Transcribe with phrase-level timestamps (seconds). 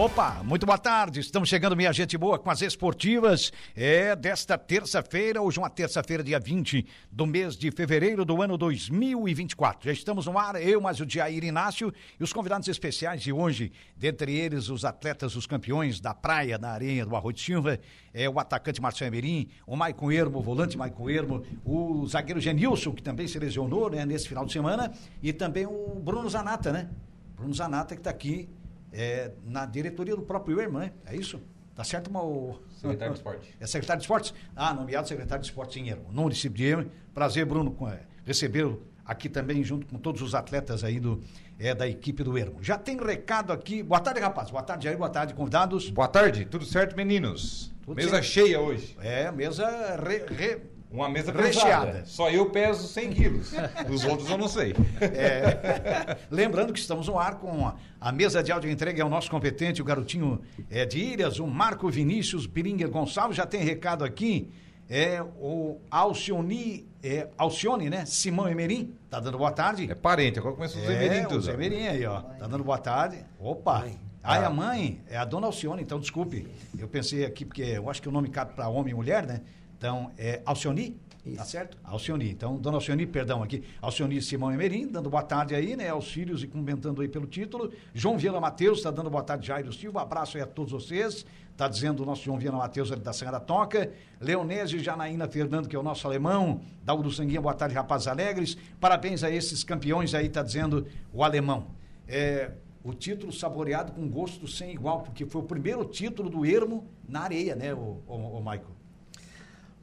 [0.00, 1.20] Opa, muito boa tarde.
[1.20, 3.52] Estamos chegando, minha gente boa, com as esportivas.
[3.76, 9.84] É desta terça-feira, hoje uma terça-feira, dia 20 do mês de fevereiro do ano 2024.
[9.84, 13.72] Já estamos no ar, eu, mais o Jair Inácio e os convidados especiais de hoje,
[13.94, 17.78] dentre eles os atletas, os campeões da praia, da areia do Arroio de Silva,
[18.14, 22.92] é o atacante Marcelo Emerim, o Maicon Ermo, o volante Maicon Ermo, o zagueiro Genilson,
[22.92, 26.88] que também se lesionou né, nesse final de semana, e também o Bruno Zanata, né?
[27.36, 28.48] Bruno Zanata que está aqui
[28.92, 30.92] é, na diretoria do próprio Irma, né?
[31.06, 31.40] É isso?
[31.74, 33.56] Tá certo, o Secretário de Esporte.
[33.60, 34.34] É secretário de Esportes?
[34.54, 36.90] Ah, nomeado secretário de Esportes em Ermo, no município de Ermo.
[37.14, 41.20] Prazer, Bruno, é, recebê-lo aqui também, junto com todos os atletas aí do,
[41.58, 42.62] é, da equipe do Ermo.
[42.62, 43.82] Já tem recado aqui.
[43.82, 44.50] Boa tarde, rapaz.
[44.50, 44.98] Boa tarde, Jair.
[44.98, 45.90] Boa tarde, convidados.
[45.90, 47.72] Boa tarde, tudo certo, meninos?
[47.82, 48.24] Tudo mesa certo.
[48.24, 48.96] cheia hoje.
[49.00, 51.86] É, mesa re, re, Uma mesa Recheada.
[51.86, 52.04] pesada.
[52.06, 53.52] Só eu peso 100 quilos.
[53.88, 54.74] Os outros eu não sei.
[55.00, 59.08] É, lembrando que estamos no ar com a, a mesa de áudio entrega é o
[59.08, 63.36] nosso competente, o garotinho é, de Ilhas, o Marco Vinícius Piringa Gonçalves.
[63.36, 64.50] Já tem recado aqui.
[64.92, 68.04] É o Alcione, é, Alcione, né?
[68.04, 69.88] Simão Emerim, tá dando boa tarde.
[69.88, 71.42] É parente, agora começa os É, Emerim o tudo.
[71.42, 72.20] Zé Emerim aí, ó.
[72.22, 73.24] Tá dando boa tarde.
[73.38, 73.86] Opa.
[74.22, 75.00] Ah, é a mãe?
[75.08, 76.48] É a dona Alcione, então desculpe.
[76.76, 79.42] Eu pensei aqui, porque eu acho que o nome cabe para homem e mulher, né?
[79.80, 80.94] Então, é Alcione,
[81.34, 81.78] tá certo?
[81.82, 82.30] Alcione.
[82.30, 83.64] Então, dona Alcione, perdão aqui.
[83.80, 85.88] Alcione Simão Emerim, dando boa tarde aí, né?
[85.88, 87.72] Aos filhos e comentando aí pelo título.
[87.94, 90.02] João Viana Matheus, tá dando boa tarde, Jairo Silva.
[90.02, 91.24] Abraço aí a todos vocês.
[91.56, 93.90] Tá dizendo o nosso João Viana Matheus ali da Serra da Toca.
[94.20, 96.60] Leonésio Janaína Fernando, que é o nosso alemão.
[96.84, 98.58] Da do Sanguinha, boa tarde, rapazes alegres.
[98.78, 101.68] Parabéns a esses campeões aí, tá dizendo o alemão.
[102.06, 102.50] É,
[102.84, 107.20] o título saboreado com gosto sem igual, porque foi o primeiro título do Ermo na
[107.20, 108.79] areia, né, o, o, o Michael?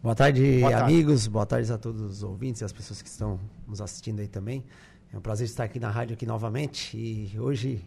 [0.01, 0.93] Boa tarde, Boa tarde.
[0.93, 1.27] amigos.
[1.27, 4.63] Boa tarde a todos os ouvintes e as pessoas que estão nos assistindo aí também.
[5.11, 7.83] É um prazer estar aqui na rádio aqui novamente e hoje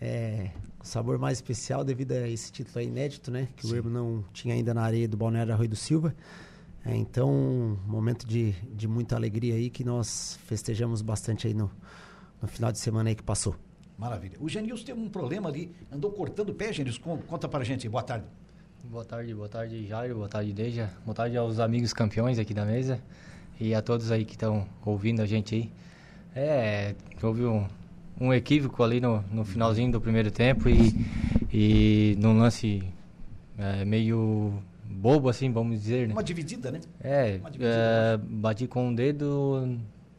[0.00, 0.50] é
[0.80, 3.48] um sabor mais especial devido a esse título aí inédito, né?
[3.56, 6.14] Que o Ermo não tinha ainda na areia do Balneário Arroio do Silva.
[6.84, 11.70] É, então, um momento de, de muita alegria aí que nós festejamos bastante aí no,
[12.42, 13.56] no final de semana aí que passou.
[13.96, 14.36] Maravilha.
[14.40, 17.00] O Genilson teve um problema ali, andou cortando o pé, Genilson.
[17.00, 18.26] Con- Conta pra gente aí, boa tarde.
[18.90, 22.64] Boa tarde, boa tarde Jairo, boa tarde Deja, boa tarde aos amigos campeões aqui da
[22.64, 23.00] mesa
[23.58, 25.70] e a todos aí que estão ouvindo a gente aí.
[26.36, 27.66] É, houve um,
[28.20, 30.94] um equívoco ali no, no finalzinho do primeiro tempo e,
[31.52, 32.82] e num lance
[33.58, 36.12] é, meio bobo assim, vamos dizer, né?
[36.12, 36.80] Uma dividida, né?
[37.00, 39.78] É, dividida, é, bati com o dedo,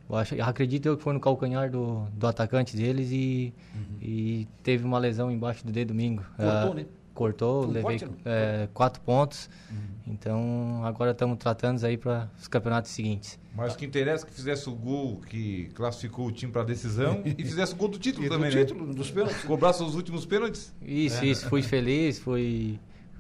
[0.10, 3.54] eu acho, acredito eu que foi no calcanhar do, do atacante deles e,
[4.02, 6.24] e teve uma lesão embaixo do dedo domingo.
[6.40, 6.46] Uhum.
[6.50, 6.86] Cortou, Ah, né?
[7.16, 8.32] Cortou, Foi levei forte, não?
[8.32, 9.50] é, quatro pontos.
[9.72, 9.78] Uhum.
[10.08, 13.40] Então agora estamos tratando aí para os campeonatos seguintes.
[13.56, 17.22] Mas o que interessa é que fizesse o gol que classificou o time para decisão
[17.26, 18.94] e fizesse o gol do título E do também, título, né?
[18.94, 19.44] dos pênaltis.
[19.46, 20.72] Cobrasse os últimos pênaltis.
[20.82, 21.28] Isso, É.
[21.28, 22.78] isso, fui feliz, fui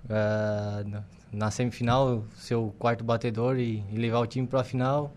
[0.09, 4.63] ah, na- na semifinal ser o quarto batedor e, e levar o time para a
[4.63, 5.13] final.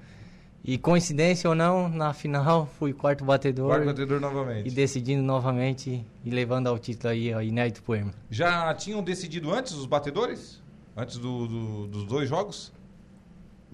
[0.64, 3.68] E coincidência ou não, na final fui quarto batedor.
[3.68, 4.68] Quarto batedor novamente.
[4.68, 8.12] E decidindo novamente e levando ao título aí, ó, inédito pro Ermo.
[8.30, 10.60] Já tinham decidido antes os batedores?
[10.96, 12.72] Antes do- do- dos dois jogos?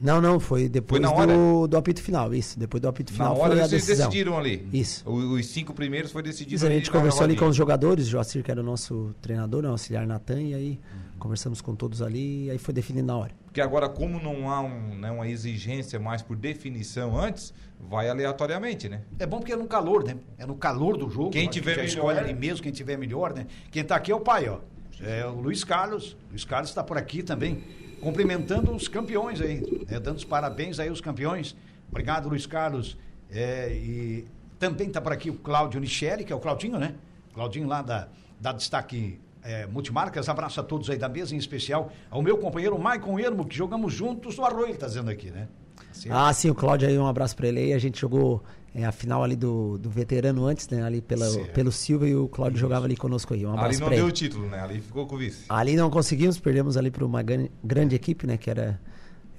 [0.04, 1.32] Não, não, foi depois na hora?
[1.34, 2.58] do, do apito final, isso.
[2.58, 4.06] Depois do apito Na final hora foi a vocês decisão.
[4.08, 4.68] decidiram ali.
[4.72, 5.02] Isso.
[5.08, 7.56] O- Os cinco primeiros foi decidido Isso, a ali gente na conversou ali com os
[7.56, 11.18] jogadores, Joacir, que era o nosso treinador, né, o auxiliar Natan, e aí Uhum.
[11.18, 13.32] conversamos com todos ali, e aí foi definido na hora.
[13.46, 18.88] Porque agora, como não há um, né, uma exigência mais por definição antes, vai aleatoriamente,
[18.88, 19.02] né?
[19.18, 20.16] É bom porque é no calor, né?
[20.36, 21.30] É no calor do jogo.
[21.30, 21.84] Quem tiver melhor.
[21.86, 23.46] escolhe ali mesmo, quem tiver melhor, né?
[23.70, 24.58] Quem tá aqui é o pai, ó.
[25.00, 26.16] É o Luiz Carlos.
[26.30, 27.62] Luiz Carlos está por aqui também,
[28.04, 29.98] cumprimentando os campeões aí, né?
[29.98, 31.56] dando os parabéns aí aos campeões.
[31.88, 32.98] Obrigado, Luiz Carlos.
[33.30, 34.26] É, e
[34.58, 36.94] também está por aqui o Cláudio Nicheli, que é o Claudinho, né?
[37.32, 38.08] Claudinho lá da,
[38.38, 40.28] da Destaque é, Multimarcas.
[40.28, 43.92] Abraço a todos aí da mesa, em especial ao meu companheiro Maicon Ermo, que jogamos
[43.92, 45.48] juntos no Arroio, ele tá dizendo aqui, né?
[45.90, 47.72] Assim, Ah, sim, o Cláudio aí, um abraço pra ele aí.
[47.72, 48.42] A gente jogou
[48.74, 50.82] é, a final ali do, do veterano antes, né?
[50.82, 51.52] Ali pela, Certo.
[51.52, 53.46] pelo Silva e o Cláudio jogava ali conosco aí.
[53.46, 54.60] Um ali não deu o título, né?
[54.60, 55.44] Ali ficou com o vice.
[55.48, 58.36] Ali não conseguimos, perdemos ali para uma gran- grande equipe, né?
[58.36, 58.80] Que era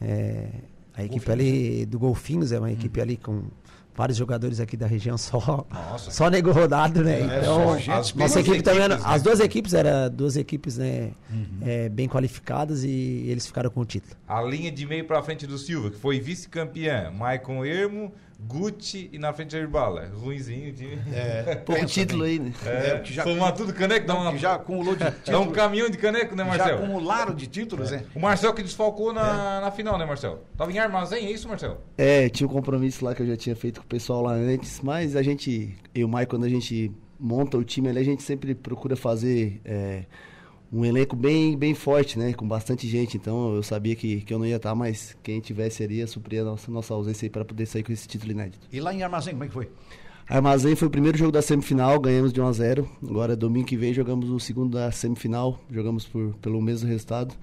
[0.02, 0.48] é,
[0.94, 3.44] a equipe ali do Golfinhos, é uma equipe ali com
[3.98, 6.12] vários jogadores aqui da região, só, Nossa.
[6.12, 7.22] só nego rodado, né?
[7.22, 9.16] É, então, gente as nossa equipe também, era- equipes, né?
[9.16, 11.12] as duas equipes eram duas equipes, né?
[11.62, 14.16] é, bem qualificadas e eles ficaram com o título.
[14.28, 19.18] A linha de meio pra frente do Silva, que foi vice-campeã, Maicon Ermo, Gucci e
[19.18, 20.12] na frente Jair Bala.
[20.14, 21.00] Ruinzinho o time.
[21.14, 22.54] É, Pouco pensa título aí, né?
[22.66, 25.54] É, que já, Somar tudo caneco, dá, uma, que já acumulou de dá um títulos.
[25.54, 26.76] caminhão de caneco, né, já Marcel?
[26.78, 28.04] acumularam de títulos, né?
[28.14, 29.14] O Marcel que desfalcou É.
[29.16, 30.42] na, na final, né, Marcel?
[30.58, 31.82] Tava em armazém, é isso, Marcel?
[31.98, 34.81] É, tinha um compromisso lá que eu já tinha feito com o pessoal lá antes,
[34.81, 38.04] mas a gente, eu e o Maicon, quando a gente monta o time ali, a
[38.04, 40.04] gente sempre procura fazer é,
[40.72, 42.34] um elenco bem, bem forte, né?
[42.34, 43.18] Com bastante gente.
[43.18, 46.42] Então eu sabia que, que eu não ia estar, mas quem tivesse ali ia suprir
[46.42, 48.68] a nossa, nossa ausência para poder sair com esse título inédito.
[48.72, 49.70] E lá em Armazém, como é que foi?
[50.28, 53.78] Armazém foi o primeiro jogo da semifinal, ganhamos de 1 a 0 Agora, domingo que
[53.78, 57.36] vem, jogamos o segundo da semifinal, jogamos por, pelo mesmo resultado.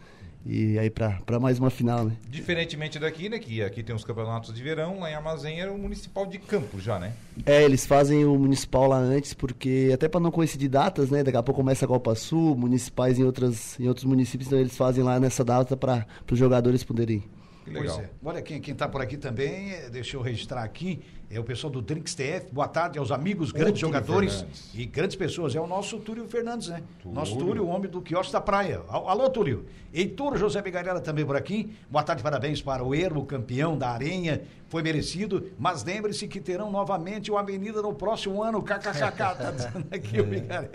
[0.44, 2.16] E aí, pra mais uma final, né?
[2.28, 3.38] Diferentemente daqui, né?
[3.38, 6.80] Que aqui tem os campeonatos de verão, lá em Armazém era o municipal de campo
[6.80, 7.12] já, né?
[7.46, 11.22] É, eles fazem o municipal lá antes, porque até para não coincidir datas, né?
[11.22, 14.76] Daqui a pouco começa a Copa Sul, municipais em, outras, em outros municípios, então eles
[14.76, 17.22] fazem lá nessa data para os jogadores poderem.
[17.64, 17.94] Que legal.
[17.96, 18.10] Pois é.
[18.24, 21.00] Olha, quem, quem tá por aqui também, eh, deixa eu registrar aqui,
[21.30, 22.46] é o pessoal do Drinks TF.
[22.52, 24.70] Boa tarde aos amigos, grandes Túlio jogadores Fernandes.
[24.74, 25.54] e grandes pessoas.
[25.54, 26.82] É o nosso Túlio Fernandes, né?
[27.00, 27.14] Túlio.
[27.18, 28.80] Nosso Túlio, o homem do quiosque da praia.
[28.88, 29.64] Al- Alô, Túlio.
[29.94, 31.70] Heitor José Bigarella também por aqui.
[31.90, 34.42] Boa tarde, parabéns para o Ermo, campeão da Arenha.
[34.68, 38.60] Foi merecido, mas lembre-se que terão novamente o Avenida no próximo ano.
[38.62, 40.70] KKKK, tá dizendo aqui o Bigarella.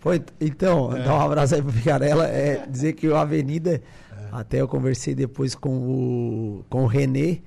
[0.00, 1.02] Foi, então, É.
[1.02, 3.80] dar um abraço aí pro Ficarella, é dizer que o Avenida,
[4.40, 7.38] até eu conversei depois com o, com o Renê,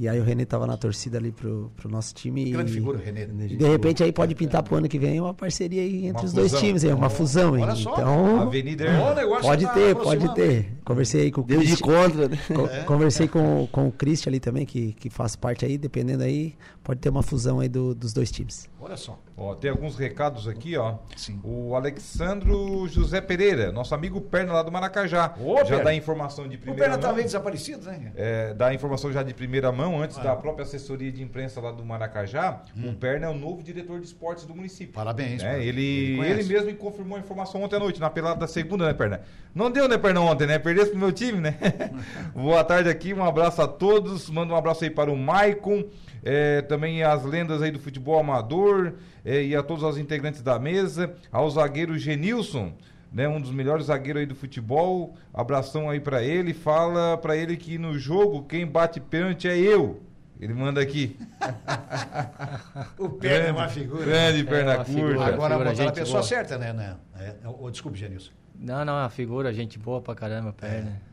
[0.00, 2.50] e aí o Renê tava na torcida ali pro, pro nosso time.
[2.52, 3.26] Grande e, figura, o Renê.
[3.26, 3.46] né?
[3.50, 6.24] E de repente aí pode pintar pro ano que vem uma parceria aí entre Uma
[6.24, 6.64] os dois fusão.
[6.66, 7.52] times, aí, uma fusão.
[7.54, 7.76] Olha hein?
[7.76, 7.92] só.
[7.94, 10.72] Então, Avenida negócio pode tá ter, pode ter.
[10.84, 11.86] Conversei aí com o Deu de Christian.
[11.86, 12.38] contra, né?
[12.54, 12.84] Co- É.
[12.84, 17.00] Conversei com, com o Christian ali também, que, que faz parte aí, dependendo aí, pode
[17.00, 18.68] ter uma fusão aí do- dos dois times.
[18.88, 19.18] Olha só.
[19.36, 20.94] Ó, tem alguns recados aqui, ó.
[21.14, 21.38] Sim.
[21.44, 25.34] O Alexandro José Pereira, nosso amigo Perna lá do Maracajá.
[25.38, 25.84] Ô, já Perna.
[25.84, 27.02] dá informação de O primeira Perna mão.
[27.06, 28.12] tá meio desaparecido, né?
[28.16, 30.22] É, dá informação já de primeira mão, antes Ah.
[30.22, 32.88] da própria assessoria de imprensa lá do Maracajá, Hum.
[32.90, 34.94] o Perna é o novo diretor de esportes do município.
[34.94, 35.42] Parabéns.
[35.42, 35.66] É, parabéns.
[35.68, 36.48] ele, ele, conhece.
[36.48, 39.20] mesmo confirmou a informação ontem à noite, na pelada da segunda, né, Perna?
[39.54, 40.58] Não deu, né, Perna, ontem, né?
[40.58, 41.58] Perdesse pro meu time, né?
[42.34, 44.30] Boa tarde aqui, um abraço a todos.
[44.30, 45.84] Manda um abraço aí para o Maicon,
[46.24, 48.77] é, também as lendas aí do futebol amador
[49.24, 52.72] é, e a todos os integrantes da mesa, ao zagueiro Genilson.
[53.10, 55.14] Né, um dos melhores zagueiros aí do futebol.
[55.32, 56.52] Abração aí pra ele.
[56.52, 60.02] Fala pra ele que no jogo quem bate pênalti é eu.
[60.38, 61.16] Ele manda aqui.
[62.98, 64.04] O Perna é uma figura.
[64.04, 64.92] Grande É perna uma curta.
[64.92, 65.26] figura.
[65.26, 66.22] Agora figura, a gente pessoa boa.
[66.22, 66.72] certa, né?
[66.72, 66.96] né?
[67.18, 68.30] É, oh, desculpe, Genilson.
[68.58, 70.90] Não, não, é uma figura, gente boa pra caramba, perna.
[70.90, 71.07] Eu,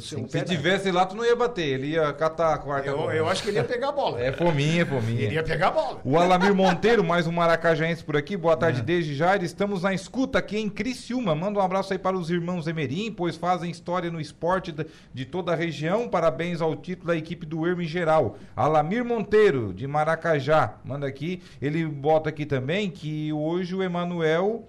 [0.00, 1.62] Se Perna- tivesse lá, tu não ia bater.
[1.66, 3.14] Ele ia catar a quarta eu, bola.
[3.14, 4.20] eu acho que ele ia pegar a bola.
[4.20, 5.20] É fominha, é fominha.
[5.22, 6.00] Ele ia pegar a bola.
[6.04, 8.36] O Alamir Monteiro, mais um maracajaense por aqui.
[8.36, 8.56] Boa É.
[8.56, 9.42] tarde, desde Jair.
[9.44, 11.34] Estamos na escuta aqui em Criciúma.
[11.34, 14.74] Manda um abraço aí para os irmãos Emerim, pois fazem história no esporte
[15.12, 16.08] de toda a região.
[16.08, 18.36] Parabéns ao título da equipe do Ermo em geral.
[18.56, 20.74] Alamir Monteiro, de Maracajá.
[20.84, 21.42] Manda aqui.
[21.62, 24.66] Ele bota aqui também que hoje o Emanuel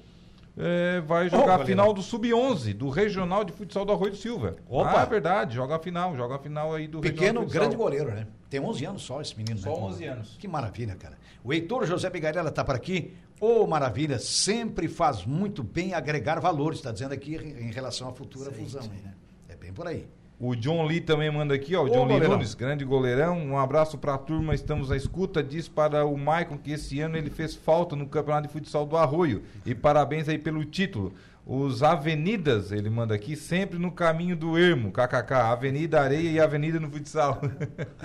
[0.57, 4.55] eh, vai jogar a final do Sub-11, do Regional de Futsal do Arroio do Silva.
[4.67, 5.01] Opa.
[5.01, 5.55] Ah, é verdade.
[5.55, 6.15] Joga a final.
[6.15, 8.27] Joga a final aí do Pequeno, Regional de grande goleiro, né?
[8.49, 9.59] Tem 11 anos só esse menino.
[9.59, 9.75] Só né?
[9.75, 10.37] 11 anos.
[10.39, 11.17] Que maravilha, cara.
[11.43, 13.13] O Heitor José Bigarella tá por aqui.
[13.39, 18.49] Ô, maravilha, sempre faz muito bem agregar valores, está dizendo aqui em relação à futura
[18.51, 18.81] fusão.
[18.81, 19.13] aí, né?
[19.49, 20.07] É bem por aí.
[20.39, 21.83] O John Lee também manda aqui, ó.
[21.83, 22.29] O Ô, John Lee goleirão.
[22.31, 23.37] Nunes, grande goleirão.
[23.37, 25.41] Um abraço pra turma, estamos à escuta.
[25.41, 28.97] Diz para o Maicon que esse ano ele fez falta no Campeonato de Futsal do
[28.97, 29.43] Arroio.
[29.65, 31.13] E parabéns aí pelo título.
[31.45, 35.31] Os Avenidas, ele manda aqui, sempre no caminho do Ermo, kkk.
[35.31, 37.39] Avenida Areia e Avenida no Futsal.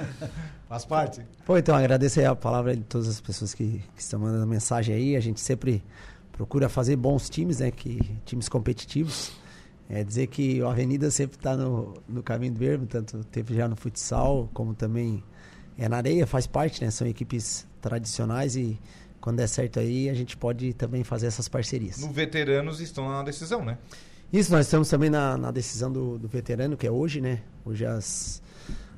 [0.69, 1.23] Faz parte.
[1.45, 4.95] Pô, então agradeço aí a palavra de todas as pessoas que, que estão mandando mensagem
[4.95, 5.17] aí.
[5.17, 5.83] A gente sempre
[6.33, 7.71] procura fazer bons times, né?
[7.71, 9.33] Que, times competitivos.
[9.93, 13.67] É dizer que o Avenida sempre está no, no caminho do verbo, tanto teve já
[13.67, 15.23] no futsal, como também
[15.77, 16.91] é na areia, faz parte, né?
[16.93, 18.79] São equipes tradicionais e
[19.21, 21.99] quando der certo aí, a gente pode também fazer essas parcerias.
[21.99, 23.77] no Veteranos estão na decisão, né?
[24.33, 27.43] Isso, nós estamos também na, na decisão do, do veterano, que é hoje, né?
[27.65, 28.41] Hoje às,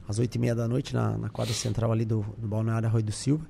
[0.06, 3.02] às 8 e meia da noite, na, na quadra central ali do, do Balneário Arroio
[3.04, 3.46] do Silva.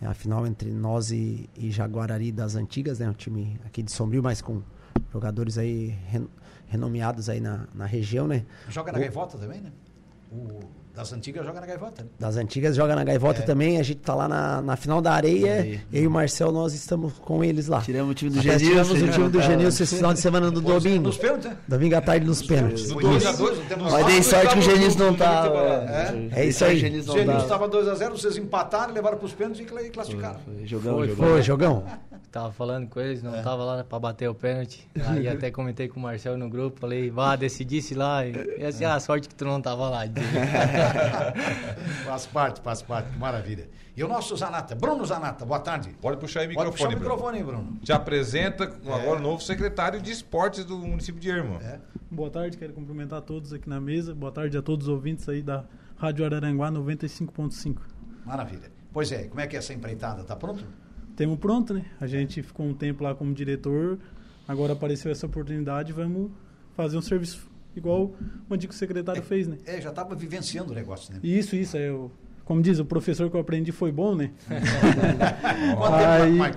[0.00, 3.10] É a final entre nós e, e Jaguarari das Antigas, né?
[3.10, 4.62] Um time aqui de Sombrio, mas com
[5.12, 6.28] jogadores aí ren-
[6.68, 8.44] renomeados aí na, na região, né?
[8.68, 9.70] Joga na O- gaivota também, né?
[10.30, 10.60] O
[10.94, 12.02] das antigas joga na gaivota.
[12.02, 12.08] Né?
[12.18, 13.42] Das Antigas joga na Gaivota É.
[13.44, 13.78] também.
[13.78, 15.80] A gente tá lá na, na final da areia.
[15.92, 17.80] Eu e o Marcel, nós estamos com eles lá.
[17.82, 18.68] Tiramos o time do Até Genilson.
[18.96, 21.04] tiramos o time do Genilson esse final de semana no domingo.
[21.04, 21.56] Nos pênaltis, né?
[21.68, 22.88] Domingo à tarde nos pênaltis.
[22.90, 25.42] Mas dei sorte que o Genilson não tá.
[25.42, 25.58] tava.
[26.34, 26.98] É isso aí.
[26.98, 27.38] O tava.
[27.38, 30.40] estava 2x0, vocês empataram, levaram para os pênaltis e cla- classificaram.
[30.64, 31.28] Jogão, Foi, jogão.
[31.28, 31.84] foi, jogão.
[32.30, 34.88] Tava falando com eles, não tava lá pra bater o pênalti.
[35.06, 38.26] Aí até comentei com o Marcel no grupo, falei, vá, decidisse lá.
[38.26, 40.02] E, e assim, a sorte que tu não tava lá.
[42.04, 43.68] faz parte, faz parte, maravilha.
[43.96, 45.90] E o nosso Zanata, Bruno Zanata, boa tarde.
[46.00, 47.78] Pode puxar aí o Pode microfone, puxar o microfone, Bruno.
[47.82, 51.58] Te apresenta agora o novo secretário de esportes do município de Ermo.
[51.60, 51.80] É.
[52.10, 54.14] Boa tarde, quero cumprimentar todos aqui na mesa.
[54.14, 55.64] Boa tarde a todos os ouvintes aí da
[55.96, 57.78] Rádio Araranguá 95.5.
[58.24, 58.70] Maravilha.
[58.92, 60.22] Pois é, como é que é essa empreitada?
[60.24, 60.64] Tá pronto?
[61.18, 61.84] Temos pronto, né?
[62.00, 63.98] A gente ficou um tempo lá como diretor,
[64.46, 66.30] agora apareceu essa oportunidade, vamos
[66.76, 68.14] fazer um serviço igual
[68.48, 69.56] o antigo secretário fez, né?
[69.66, 71.18] É, já estava vivenciando o negócio, né?
[71.20, 72.08] Isso, isso, é o,
[72.44, 74.30] como diz, o professor que eu aprendi foi bom, né?
[76.22, 76.54] Aí-?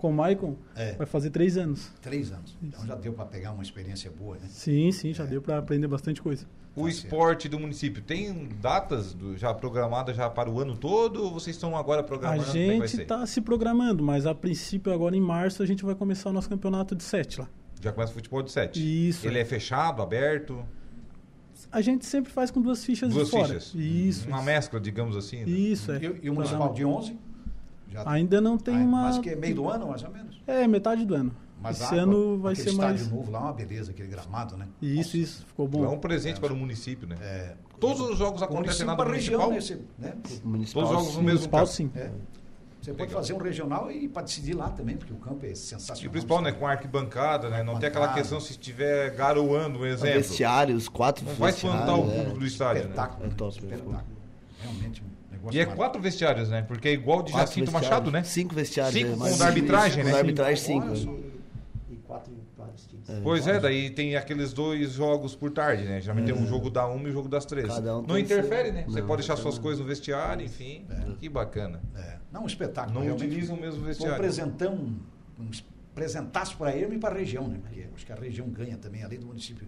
[0.00, 0.94] Com o Maicon, É.
[0.94, 1.92] vai fazer três anos.
[2.00, 2.56] Três anos.
[2.62, 4.46] Então já deu para pegar uma experiência boa, né?
[4.48, 6.46] Sim, sim, já deu para aprender bastante coisa.
[6.74, 11.22] O Tá esporte do município tem datas do- já programadas já para o ano todo
[11.22, 12.44] ou vocês estão agora A programando?
[12.44, 15.94] Como é gente está se programando, mas a princípio agora em março a gente vai
[15.94, 17.46] começar o nosso campeonato de sete lá.
[17.82, 19.08] Já começa o futebol de sete.
[19.08, 19.26] Isso.
[19.26, 20.64] Ele é fechado, aberto?
[21.70, 23.48] A gente sempre faz com duas fichas Duas de fora.
[23.48, 23.74] fichas.
[23.74, 24.26] Isso.
[24.28, 24.46] Uma isso.
[24.46, 25.44] mescla, digamos assim.
[25.44, 25.50] né?
[25.50, 25.98] Isso, é.
[25.98, 27.18] E, e o municipal de 11?
[27.90, 29.02] Já Ainda não tem uma.
[29.02, 30.40] Mas que é meio do ano, mais ou menos?
[30.46, 31.32] É, metade do ano.
[31.62, 33.12] Mas Esse a- ano vai aquele ser estádio mais.
[33.12, 34.66] novo lá é uma beleza, aquele gramado, né?
[34.80, 35.44] Isso, isso.
[35.44, 35.84] Ficou bom.
[35.84, 37.16] É um presente para o município, né?
[37.20, 39.80] É, Todos os jogos acontecem município lá no para a região, municipal?
[39.98, 40.14] né?
[40.24, 40.40] Você, né?
[40.44, 41.26] Municipal, Todos os jogos no sim.
[41.26, 41.72] mesmo Municipal, campo.
[41.72, 41.90] sim.
[41.94, 42.10] É.
[42.80, 43.20] Você pode Legal.
[43.22, 46.02] fazer um regional e para decidir lá também, porque o campo é sensacional.
[46.02, 46.50] E o principal, né?
[46.52, 47.62] Com a arquibancada, né?
[47.62, 50.14] Não tem aquela questão se estiver garoando, um exemplo.
[50.16, 52.14] Vestiários, quatro Não vai espantar o é.
[52.16, 52.88] público do estádio, né?
[52.88, 53.24] Espetáculo.
[53.24, 53.34] É né?
[53.36, 54.00] top, Espetáculo.
[54.62, 55.02] Realmente
[55.50, 56.62] E é quatro vestiários, né?
[56.62, 57.72] Porque é igual de Quatro Jacinto.
[57.72, 58.22] Machado, né?
[58.22, 58.94] Cinco vestiários.
[58.94, 60.10] Cinco é, com da arbitragem, né?
[60.10, 60.86] Com da arbitragem, cinco.
[60.86, 60.96] Olha é.
[60.96, 61.14] só.
[61.90, 63.06] E quatro em vários times.
[63.22, 66.00] Pois é, daí tem aqueles dois jogos por tarde, né?
[66.00, 67.68] Geralmente tem um jogo da uma e o jogo das três.
[67.68, 68.84] Cada um não interfere, seu- né?
[68.86, 69.62] Você Não, pode deixar suas um.
[69.62, 70.86] coisas no vestiário, enfim.
[71.18, 71.80] Que bacana.
[71.96, 72.16] É.
[72.32, 72.94] Não, um espetáculo.
[72.94, 73.26] Não realmente.
[73.26, 74.18] utilizam o mesmo Foi um vestiário.
[74.18, 74.74] presentão,
[75.38, 75.50] um
[75.94, 77.58] presentaço para Ermo e para a região, né?
[77.60, 79.66] Porque acho que a região ganha também, além do município,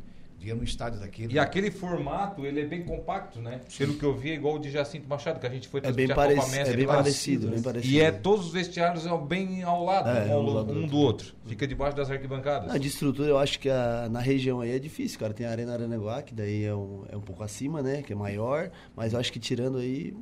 [0.54, 1.32] no estádio daquele.
[1.34, 3.60] E aquele formato, ele é bem compacto, né?
[3.78, 5.92] Pelo que eu vi, é igual o de Jacinto Machado, que a gente foi É
[5.92, 7.94] bem, a parec Copa Mestre é bem parecido, bem parecido.
[7.94, 10.66] E é todos os vestiários é bem ao lado, É, um, ao- um do lado
[10.66, 10.90] do um outro.
[10.90, 11.34] do outro.
[11.46, 12.70] Fica debaixo das arquibancadas.
[12.74, 15.32] Ah, de estrutura, eu acho que a- na região aí é difícil, cara.
[15.32, 18.02] Tem a Arena Aranaguá, que daí é um, é um pouco acima, né?
[18.02, 18.70] Que é maior.
[18.96, 20.14] Mas eu acho que tirando aí.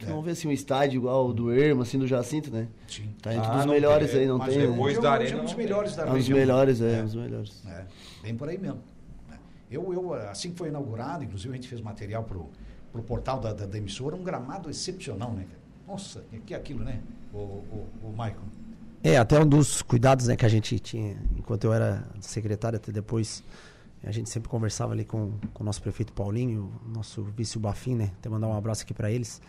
[0.00, 0.06] É.
[0.06, 2.68] Vamos ver assim, um estádio igual o do Ermo, assim, do Jacinto, né?
[2.86, 3.08] Sim.
[3.20, 4.58] Tá entre Ah, os melhores tem, aí, não Mas tem.
[4.62, 4.70] é né?
[4.70, 6.38] depois hoje da é um- arena é um dos melhores da É um dos região.
[6.38, 7.00] melhores, é, É.
[7.00, 7.62] um dos melhores.
[7.66, 7.84] É,
[8.22, 8.78] bem por aí mesmo.
[9.70, 12.48] Eu, eu, assim que foi inaugurado, inclusive a gente fez material pro,
[12.92, 15.46] pro portal da, da, da emissora, um gramado excepcional, né?
[15.86, 17.00] Nossa, que é aquilo, né,
[17.32, 18.42] o, o, o Michael?
[19.02, 22.90] É, até um dos cuidados né, que a gente tinha, enquanto eu era secretário, até
[22.90, 23.44] depois,
[24.02, 27.94] a gente sempre conversava ali com, o nosso prefeito Paulinho, o nosso vice o Bafim,
[27.94, 28.10] né?
[28.18, 29.40] Até mandar um abraço aqui para eles.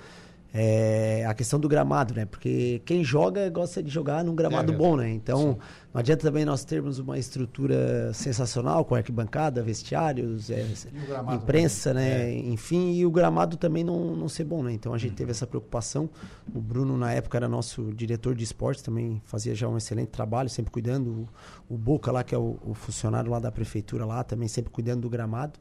[0.51, 2.25] É a questão do gramado, né?
[2.25, 5.07] Porque quem joga gosta de jogar num gramado É bom, né?
[5.09, 5.59] Então,
[5.93, 10.65] não adianta também nós termos uma estrutura sensacional com arquibancada, vestiários, é,
[11.33, 12.09] imprensa, também.
[12.09, 12.31] né?
[12.31, 12.39] É.
[12.39, 14.73] Enfim, e o gramado também não, não ser bom, né?
[14.73, 16.09] Então a gente teve essa preocupação.
[16.53, 20.49] O Bruno, na época, era nosso diretor de esportes, também fazia já um excelente trabalho,
[20.49, 21.27] sempre cuidando.
[21.69, 24.71] O, o Boca lá, que é o, o funcionário lá da prefeitura lá, também sempre
[24.71, 25.59] cuidando do gramado.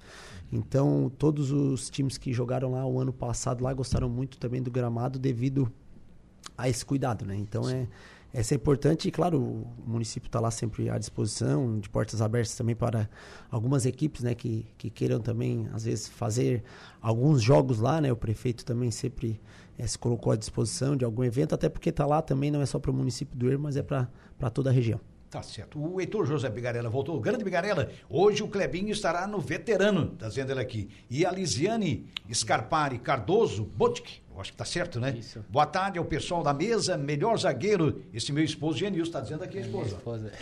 [0.50, 4.70] Então, todos os times que jogaram lá o ano passado lá gostaram muito também do
[4.70, 5.70] gramado devido
[6.56, 7.36] a esse cuidado, né?
[7.36, 7.86] Então é
[8.32, 12.54] essa é importante e claro o município está lá sempre à disposição de portas abertas
[12.54, 13.08] também para
[13.50, 14.34] algumas equipes, né?
[14.34, 16.62] Que, que queiram também às vezes fazer
[17.00, 18.12] alguns jogos lá, né?
[18.12, 19.40] O prefeito também sempre
[19.78, 22.66] eh, se colocou à disposição de algum evento, até porque está lá também não é
[22.66, 24.06] só para o município do Ermo, mas é para
[24.52, 25.00] toda a região.
[25.30, 25.78] Tá certo.
[25.78, 27.16] O Heitor José Bigarella voltou.
[27.16, 27.90] O grande Bigarella.
[28.08, 30.88] Hoje o Clebinho estará no veterano, tá dizendo ele aqui.
[31.10, 34.22] E a Lisiane Scarpari Cardoso Botk.
[34.34, 35.14] Eu acho que tá certo, né?
[35.18, 35.44] Isso.
[35.50, 36.96] Boa tarde ao pessoal da mesa.
[36.96, 38.04] Melhor zagueiro.
[38.14, 39.96] Esse meu esposo Genilson tá dizendo aqui a esposa.
[39.96, 40.32] Esposa.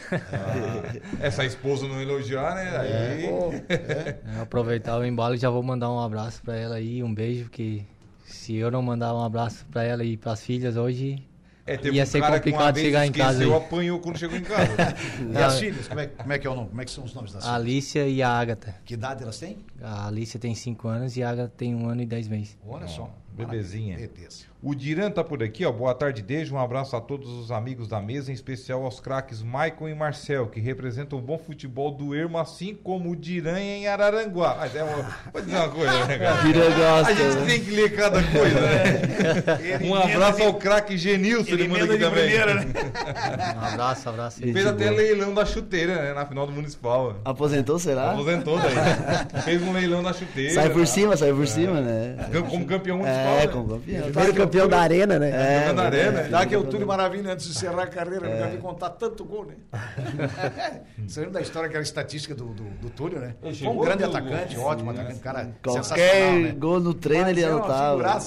[1.19, 2.77] Essa esposa não elogiar, né?
[2.77, 3.25] Aí...
[3.69, 7.49] É, aproveitar o embalo e já vou mandar um abraço pra ela aí, um beijo,
[7.49, 7.87] que
[8.25, 11.27] se eu não mandar um abraço pra ela e pras filhas hoje,
[11.67, 13.53] É, teve ia um ser cara complicado chegar em casa aí.
[13.53, 14.71] apanhou quando chegou em casa.
[15.33, 15.89] E as filhas?
[15.89, 16.69] Como é, como é que é o nome?
[16.69, 17.61] Como é que são os nomes das A filhas?
[17.61, 18.77] Alicia e a Agatha.
[18.85, 19.59] Que idade elas têm?
[19.83, 22.57] A Alicia tem 5 anos e a Agatha tem um ano e 10 meses.
[22.67, 23.13] Olha só.
[23.37, 23.95] Bebezinha.
[23.95, 24.11] Maravilha.
[24.15, 24.57] Beleza.
[24.63, 25.71] O Diran tá por aqui, ó.
[25.71, 26.55] Boa tarde, Dejo.
[26.55, 30.47] Um abraço a todos os amigos da mesa, em especial aos craques Maicon e Marcel,
[30.49, 34.57] que representam o bom futebol do Ermo, assim como o Diran em Araranguá.
[34.59, 35.15] Mas é uma.
[35.33, 36.37] Vou dizer uma coisa, né, cara?
[36.77, 37.47] Gosta, A gente né?
[37.47, 39.81] tem que ler cada coisa, né?
[39.87, 42.27] Um abraço ao craque Genilson, ele manda aqui também.
[43.57, 44.41] Um abraço, abraço.
[44.41, 44.97] Gente Fez até boa.
[44.97, 46.15] leilão da chuteira, né?
[46.15, 47.17] Na final do Municipal.
[47.25, 48.13] Aposentou, será?
[48.13, 49.43] Aposentou daí.
[49.43, 50.55] Fez um leilão da chuteira.
[50.55, 50.87] Sai por tá?
[50.87, 52.17] cima, sai por cima, né?
[52.49, 53.53] Como campeão É, É, né?
[53.53, 54.03] como campeão.
[54.03, 55.31] Primeiro campeão da arena, né?
[55.31, 56.23] É, Jogando na arena.
[56.29, 59.25] Dá que é o Túlio Maravilha antes de encerrar a carreira, nunca vi contar tanto
[59.25, 59.55] gol, né?
[61.07, 63.35] Você lembra da história, aquela estatística do, do, do Túlio, né?
[63.41, 66.53] Foi um grande atacante, ótimo atacante, um cara sensacional, Qualquer né?
[66.53, 68.21] gol no treino ele é anotava.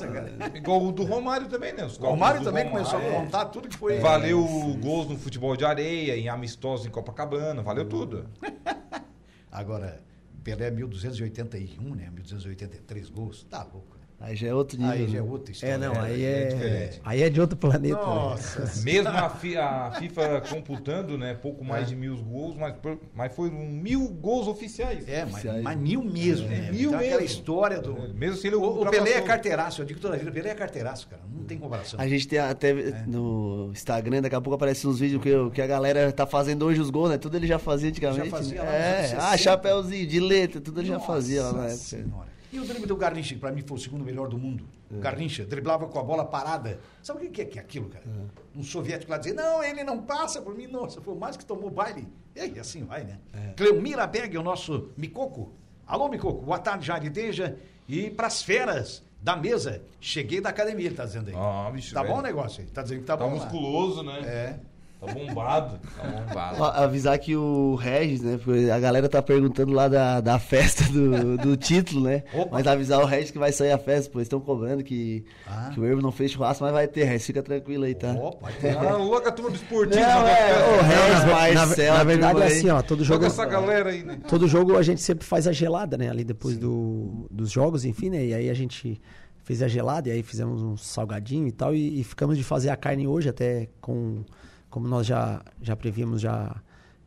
[0.67, 1.85] o do Romário também, né?
[1.85, 3.99] O Romário também começou a contar tudo que foi.
[3.99, 4.43] Valeu
[4.81, 8.25] gols no futebol de areia, em amistosos em Copacabana, valeu tudo.
[9.51, 9.99] Agora,
[10.43, 12.09] Pelé 1281, né?
[12.11, 13.43] 1283 gols.
[13.43, 13.98] Tá louco?
[14.21, 14.91] Aí já é outro nível.
[14.93, 15.29] Aí já é né?
[15.29, 15.73] outra história.
[15.73, 15.99] É, não, né?
[16.01, 17.01] aí é é, diferente.
[17.05, 17.95] aí é de outro planeta.
[17.95, 18.03] né?
[18.03, 18.71] Nossa.
[18.83, 21.33] Mesmo a, fi- a FIFA computando, né?
[21.35, 22.75] Pouco mais de mil gols, mas,
[23.15, 25.07] mas foram mil gols oficiais.
[25.07, 25.63] É, mas, Oficiais.
[25.63, 26.69] mas mil mesmo, né?
[26.69, 27.25] Mil Então, aquela mesmo.
[27.25, 28.13] história do.
[28.13, 30.49] Mesmo se ele O, o Pelé é carteiraço, eu digo toda a vida, o Pelé
[30.49, 31.21] é carteiraço, cara.
[31.33, 31.97] Não tem comparação.
[31.99, 32.73] A gente tem até
[33.07, 36.81] no Instagram, daqui a pouco aparecem uns vídeos que, que a galera tá fazendo hoje
[36.81, 37.17] os gols, né?
[37.17, 38.25] Tudo ele já fazia antigamente.
[38.29, 39.37] Já fazia lá é, ah, 60.
[39.37, 41.77] chapéuzinho de letra, tudo ele já Nossa fazia lá na época.
[41.77, 42.28] Senhora.
[42.51, 44.65] E o drible do Garrincha, que pra mim foi o segundo melhor do mundo.
[44.91, 44.95] É.
[44.95, 46.79] O Garrincha driblava com a bola parada.
[47.03, 48.03] Sabe o que é, que é aquilo, cara?
[48.55, 50.65] Um soviético lá dizia, não, ele não passa por mim.
[50.67, 52.07] Nossa, foi mais que tomou baile.
[52.35, 53.19] E aí, assim vai, né?
[53.33, 53.53] É.
[53.53, 55.53] Cleomira Beg, o nosso Micoco.
[55.85, 56.43] Alô, Micoco.
[56.43, 57.57] Boa tarde, Jarideja.
[57.87, 59.81] E pras feras da mesa.
[59.99, 61.35] Cheguei da academia, ele tá dizendo aí.
[61.37, 62.13] Ah, bicho, tá velho.
[62.13, 62.67] bom o negócio aí?
[62.69, 63.43] Tá dizendo que tá, Tá bom lá.
[63.43, 64.19] musculoso, né?
[64.21, 64.59] É.
[64.99, 65.79] Tá bombado.
[65.95, 66.57] Tá bombado.
[66.61, 68.37] Ó, Avisar que o Regis, né?
[68.43, 72.23] porque A galera tá perguntando lá da, da festa do, do título, né?
[72.33, 72.49] Opa.
[72.51, 75.71] Mas avisar o Regis que vai sair a festa, pois estão cobrando que, Ah.
[75.73, 77.27] que o Ervo não fez churrasco, mas vai ter, Regis.
[77.27, 78.13] Fica tranquilo aí, tá?
[78.13, 78.77] Pode ter.
[78.77, 80.01] Ah, louca a turma do esportivo.
[80.01, 80.31] Não, né?
[80.31, 84.03] é, Não, Regis, ver- na- verdade é assim, ó, todo jogo, Joga essa galera aí,
[84.03, 84.19] né?
[84.27, 86.09] todo jogo a gente sempre faz a gelada, né?
[86.09, 88.25] Ali depois do, dos jogos, enfim, né?
[88.25, 88.99] E aí a gente
[89.45, 92.69] fez a gelada e aí fizemos um salgadinho e tal e, e ficamos de fazer
[92.69, 94.23] a carne hoje até com
[94.69, 96.55] como nós já já prevíamos já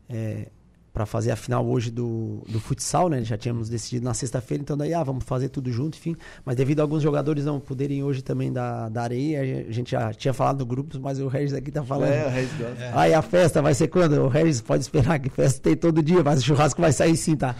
[0.09, 0.47] é,
[0.93, 3.23] para fazer a final hoje do, do futsal, né?
[3.23, 6.15] Já tínhamos decidido na sexta-feira, então daí, ah, vamos fazer tudo junto, enfim.
[6.45, 10.13] Mas devido a alguns jogadores não poderem hoje também da, da areia, a gente já
[10.13, 12.11] tinha falado no grupo, mas o Regis aqui tá falando.
[12.11, 12.99] É, o Regis gosta.
[12.99, 14.21] Aí a festa vai ser quando?
[14.21, 17.35] O Regis pode esperar que festa tem todo dia, mas o churrasco vai sair sim,
[17.35, 17.55] tá?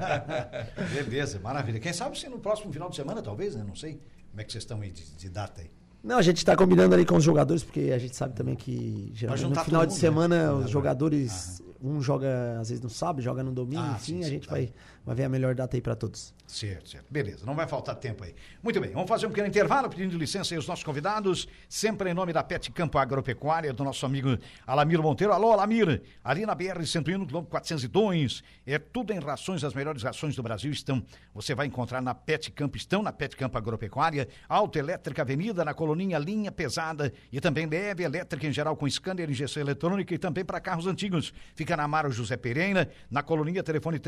[0.94, 1.78] Beleza, maravilha.
[1.78, 3.62] Quem sabe se no próximo final de semana, talvez, né?
[3.66, 4.00] Não sei.
[4.30, 5.70] Como é que vocês estão aí de, de data aí?
[6.02, 9.10] Não, a gente tá combinando ali com os jogadores, porque a gente sabe também que
[9.14, 10.64] geralmente no final de mundo, semana né?
[10.64, 14.24] os jogadores, um joga às vezes no sábado, joga no domingo, Ah, enfim, sim, a
[14.24, 14.54] sim, gente tá.
[14.54, 14.72] vai,
[15.04, 16.34] vai ver a melhor data aí pra todos.
[16.46, 17.06] Certo, certo.
[17.08, 18.34] Beleza, não vai faltar tempo aí.
[18.60, 22.14] Muito bem, vamos fazer um pequeno intervalo, pedindo licença aí aos nossos convidados, sempre em
[22.14, 24.36] nome da Pet Campo Agropecuária, do nosso amigo
[24.66, 25.32] Alamiro Monteiro.
[25.32, 30.42] Alô, Alamir, ali na BR-101, quilômetro 402, é tudo em rações, as melhores rações do
[30.42, 35.64] Brasil estão, você vai encontrar na Pet Campo, estão na Pet Campo Agropecuária, Autoelétrica Avenida,
[35.64, 40.18] na Coloninha Linha Pesada e também leve elétrica em geral com scanner, injeção eletrônica e
[40.18, 41.32] também para carros antigos.
[41.54, 44.00] Fica na Amaro José Pereira, na Coloninha, telefone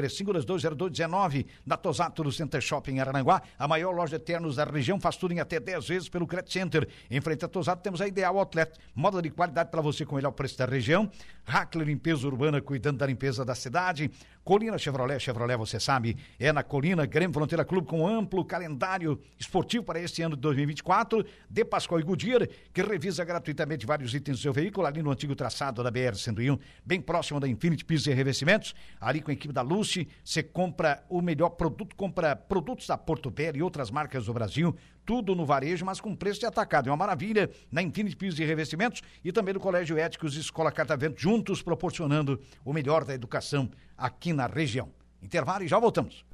[0.91, 5.17] 35220219, na Tosato do Center Shopping Arananguá, a maior loja de ternos da região, faz
[5.17, 6.89] tudo em até 10 vezes pelo Credit Center.
[7.11, 10.17] Em frente a Tosato temos a Ideal Outlet, moda de qualidade para você com o
[10.17, 11.11] melhor preço da região.
[11.45, 14.11] Hackler Limpeza Urbana, cuidando da limpeza da cidade.
[14.45, 19.85] Colina Chevrolet, Chevrolet, você sabe, é na Colina, Grêmio Fronteira Clube com amplo calendário esportivo
[19.85, 21.25] para este ano de 2024.
[21.49, 25.37] De Pascoal e Goodyear, que revisa gratuitamente vários itens do seu veículo ali no antigo
[25.37, 28.75] traçado da BR-101, bem próximo da Infinity Pisos e Revestimentos.
[29.01, 33.31] Ali com a equipe da Lucy, você compra o melhor produto, compra produtos da Porto
[33.31, 36.89] Velho e outras marcas do Brasil, tudo no varejo, mas com preço de atacado.
[36.89, 40.73] É uma maravilha na Infinity Pisos e Revestimentos e também no Colégio Éticos e Escola
[40.73, 44.91] Catavento, juntos proporcionando o melhor da educação aqui na região.
[45.23, 46.25] Intervalo e já voltamos.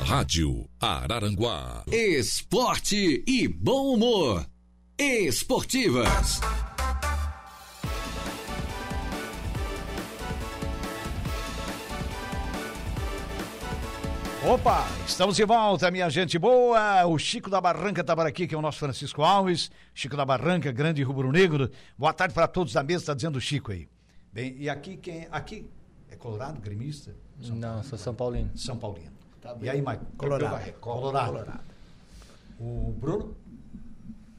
[0.00, 1.84] Rádio Araranguá.
[1.86, 4.46] Esporte e bom humor.
[4.98, 6.40] Esportivas.
[14.42, 17.04] Opa, estamos de volta, minha gente boa.
[17.06, 19.70] O Chico da Barranca tá por aqui, que é o nosso Francisco Alves.
[19.94, 21.70] Chico da Barranca, grande rubro-negro.
[21.96, 23.86] Boa tarde para todos da mesa, tá dizendo o Chico aí.
[24.32, 25.28] Bem, e aqui quem?
[25.30, 25.68] Aqui
[26.10, 27.14] é Colorado, gremista?
[27.38, 28.50] Não, sou São Paulino.
[28.56, 29.12] São Paulino.
[29.60, 30.06] e aí, Maicon?
[30.16, 30.44] Colorado.
[30.44, 31.00] Campeão da Record.
[31.00, 31.60] Colorado.
[32.58, 33.36] O Bruno?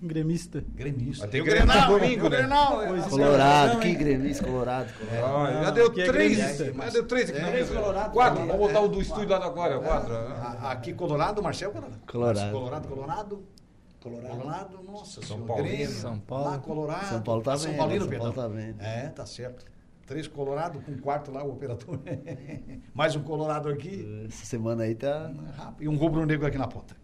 [0.02, 0.64] Gremista.
[0.74, 1.30] Gremista.
[1.38, 2.38] E o Grenal, domingo, né?
[2.38, 3.02] Grenal, é.
[3.08, 4.92] Colorado, que gremista, colorado.
[4.98, 5.36] colorado.
[5.58, 6.38] Ah, já deu é três.
[6.38, 6.74] gremista.
[6.74, 7.80] já deu três aqui na Três mesa.
[7.82, 8.12] Colorado.
[8.12, 8.40] Quatro.
[8.48, 9.80] Vamos botar o do estúdio lá agora.
[9.80, 10.14] Quatro.
[10.16, 12.00] A- Aqui Colorado, Marcel Colorado.
[12.08, 12.52] Colorado.
[12.52, 13.44] Colorado, Colorado.
[14.02, 15.42] Colorado, nossa São.
[15.42, 15.68] Paulino.
[15.68, 16.46] Grêmio, São Paulo.
[16.50, 17.06] Lá, Colorado.
[17.06, 18.18] São Paulo tá Ah, São vendo, Paulino, São.
[18.18, 18.82] Paulo tá vendo.
[18.82, 19.66] É, tá certo.
[20.08, 22.00] Três Colorado com um quarto lá, o operador.
[22.94, 24.26] Mais um Colorado aqui.
[24.28, 25.32] Essa semana aí tá.
[25.80, 27.00] E um rubro-negro aqui na ponta.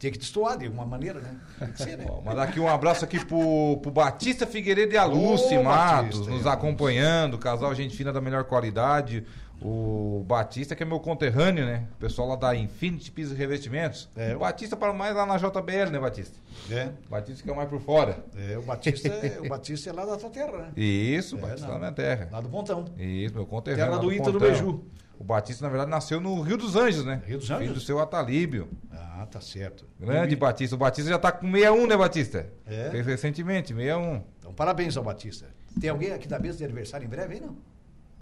[0.00, 1.36] Tinha que destoar de alguma maneira, né?
[1.58, 2.06] Tem que ser, né?
[2.24, 6.46] Mandar aqui um abraço aqui pro, pro Batista Figueiredo e a Ô, Matos, Batista, nos
[6.46, 7.36] acompanhando.
[7.36, 9.26] Casal gente fina da melhor qualidade.
[9.60, 11.84] O Batista, que é meu conterrâneo, né?
[11.92, 14.08] O pessoal lá da Infinity Pisos e Revestimentos.
[14.16, 14.34] É.
[14.34, 16.34] O Batista para mais lá na JBL, né, Batista?
[16.70, 18.24] É, Batista que é mais por fora.
[18.38, 20.68] é, o Batista, é, o Batista é lá da tua terra, né?
[20.74, 21.74] Isso, É, Batista não.
[21.74, 22.28] lá na minha terra.
[22.32, 22.86] Lá do Pontão.
[22.98, 23.84] Isso, meu conterrâneo.
[23.84, 24.80] Terra lá do Inter do Pontão.
[25.20, 27.22] O Batista, na verdade, nasceu no Rio dos Anjos, né?
[27.26, 27.74] Rio dos Filho Anjos?
[27.74, 28.70] do seu Atalíbio.
[28.90, 29.86] Ah, tá certo.
[30.00, 30.74] Grande Batista.
[30.74, 32.50] O Batista já tá com 61, né, Batista?
[32.64, 32.88] É.
[32.90, 34.22] Fez recentemente, 61.
[34.38, 35.46] Então, parabéns ao Batista.
[35.78, 37.56] Tem alguém aqui da mesa de aniversário em breve, hein, não?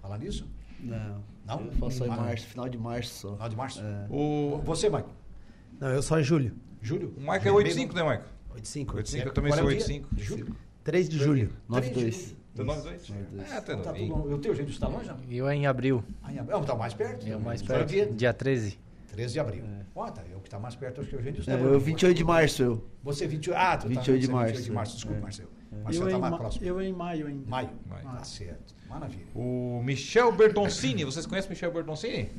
[0.01, 0.45] Falar nisso?
[0.81, 1.23] Não.
[1.45, 1.65] Não?
[1.67, 3.33] Eu faço só em março, final de março só.
[3.33, 3.81] Final de março?
[3.81, 4.07] É.
[4.09, 5.09] O, Você, Mike?
[5.79, 6.53] Não, eu só em julho.
[6.81, 7.13] Júlio?
[7.17, 8.25] o Mike é 85, né, Mike?
[8.49, 8.97] 85.
[8.97, 9.77] 85, eu também é sou o dia?
[9.77, 10.15] 85.
[10.15, 10.55] De julho?
[10.83, 11.53] 3 de julho.
[11.69, 12.35] 9-2.
[12.53, 13.01] Então nós dois.
[13.31, 13.51] Dois.
[13.51, 14.13] É, tá Então tá novinho.
[14.15, 14.35] tudo...
[14.35, 15.17] O teu, gente, está longe, não?
[15.27, 16.03] E eu é em abril.
[16.23, 16.57] Ah, em abril.
[16.57, 17.25] Ah, tá mais perto?
[17.27, 17.87] É mais é perto.
[17.87, 18.05] dia?
[18.07, 18.77] Dia 13.
[19.11, 19.63] 13 de abril.
[19.95, 21.73] Ó, tá, eu que tá mais perto, acho que o Eugênio está É, longe.
[21.73, 22.85] eu 28 de março, eu.
[23.03, 23.57] Você 28...
[23.59, 24.47] Ah, tu 28 tá, de você é março.
[24.53, 25.21] 28 de março, desculpa, É.
[25.21, 25.49] Marcelo.
[25.71, 26.65] Eu Marcelo tá em, mais ma- próximo.
[26.65, 27.49] eu em maio ainda.
[27.49, 27.69] Maio.
[27.87, 28.03] Maio.
[28.03, 28.75] Tá certo.
[28.89, 29.27] Maravilha.
[29.35, 32.31] O Michel Bertoncini, vocês conhecem o Michel Bertoncini?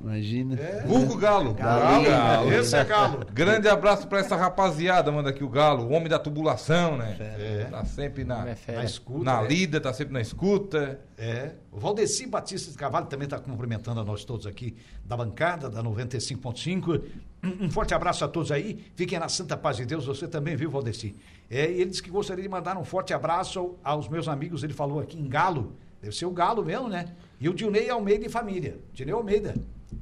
[0.00, 0.54] Imagina.
[0.54, 0.84] É.
[0.86, 1.54] Vulgo Galo.
[1.54, 2.52] Galo.
[2.52, 3.26] Esse é Galo.
[3.32, 7.16] Grande abraço pra essa rapaziada, manda aqui o Galo, o homem da tubulação, né?
[7.18, 7.64] É.
[7.68, 8.72] Tá sempre na, é.
[8.72, 9.24] Na escuta.
[9.24, 9.48] na é.
[9.48, 11.00] lida, tá sempre na escuta.
[11.16, 11.50] É.
[11.72, 15.82] O Valdeci Batista de Carvalho também está cumprimentando a nós todos aqui da bancada, da
[15.82, 17.02] 95.5.
[17.42, 18.84] Um um forte abraço a todos aí.
[18.94, 20.06] Fiquem na santa paz de Deus.
[20.06, 21.14] Você também viu, Valdeci?
[21.50, 24.62] É, e ele disse que gostaria de mandar um forte abraço ao- aos meus amigos.
[24.62, 25.72] Ele falou aqui em Galo.
[26.02, 27.06] Deve ser o Galo mesmo, né?
[27.40, 28.78] E o Dilnei Almeida e família.
[28.92, 29.54] Dilnei Almeida.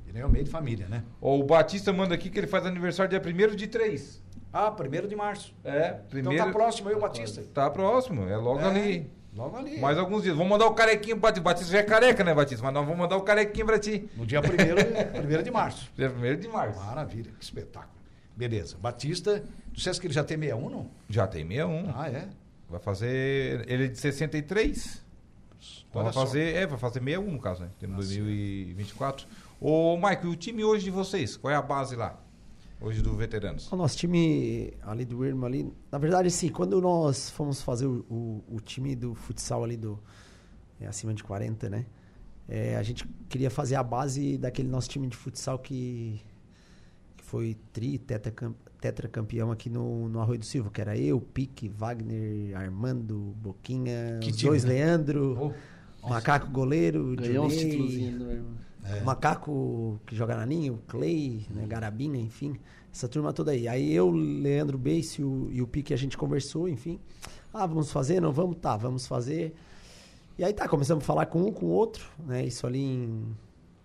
[0.04, 1.04] Dilnei Almeida e família, né?
[1.20, 4.22] O Batista manda aqui que ele faz aniversário dia 1 de 3.
[4.52, 5.54] Ah, primeiro de março.
[5.64, 6.44] É, Então primeiro.
[6.44, 7.42] tá próximo aí o Batista.
[7.54, 9.10] Tá próximo, é logo É, ali.
[9.34, 9.78] Logo ali.
[9.78, 10.34] Mais alguns dias.
[10.34, 11.44] Vamos mandar o carequinho pro Batista.
[11.44, 12.64] Batista já é careca, né, Batista?
[12.64, 14.08] Mas nós vamos mandar o carequinho pra ti.
[14.16, 14.76] No dia primeiro,
[15.12, 15.92] primeiro de março.
[15.94, 16.78] Dia 1 de março.
[16.80, 17.92] Maravilha, que espetáculo.
[18.34, 18.76] Beleza.
[18.80, 19.44] Batista,
[19.76, 20.90] disseste que ele já tem 61, não?
[21.08, 21.92] Já tem 61.
[21.94, 22.28] Ah, é?
[22.68, 23.64] Vai fazer.
[23.70, 25.04] Ele é de 63.
[25.88, 26.54] Então Olha vai fazer.
[26.54, 27.70] É, vai fazer 61 no caso, né?
[27.78, 29.26] Temos Ah, 2024.
[29.60, 32.20] Ô, Mike, o time hoje de vocês, qual é a base lá?
[32.80, 33.72] Hoje do Veteranos?
[33.72, 38.04] O nosso time ali do Irma ali, na verdade, assim, quando nós fomos fazer o,
[38.10, 39.98] o, o time do futsal ali do
[40.78, 41.86] é, acima de 40, né?
[42.46, 46.20] É, a gente queria fazer a base daquele nosso time de futsal que,
[47.16, 51.68] que foi tri, tetracam- tetracampeão aqui no, no Arroio do Silva, que era eu, Pique,
[51.68, 54.74] Wagner, Armando, Boquinha, Que os time, dois né?
[54.74, 55.54] Leandro,
[56.02, 58.44] Oh, Macaco Goleiro, Ganhou né?
[58.84, 59.00] É.
[59.02, 62.56] Macaco que joga na Ninho, o Clay, né, Garabinha, enfim.
[62.92, 63.66] Essa turma toda aí.
[63.66, 67.00] Aí eu, Leandro Beice e o, e o Pique, a gente conversou, enfim.
[67.52, 68.20] Ah, vamos fazer?
[68.20, 68.56] Não vamos?
[68.58, 69.54] Tá, vamos fazer.
[70.38, 72.44] E aí tá, começamos a falar com um, com o outro, né?
[72.44, 73.36] Isso ali em,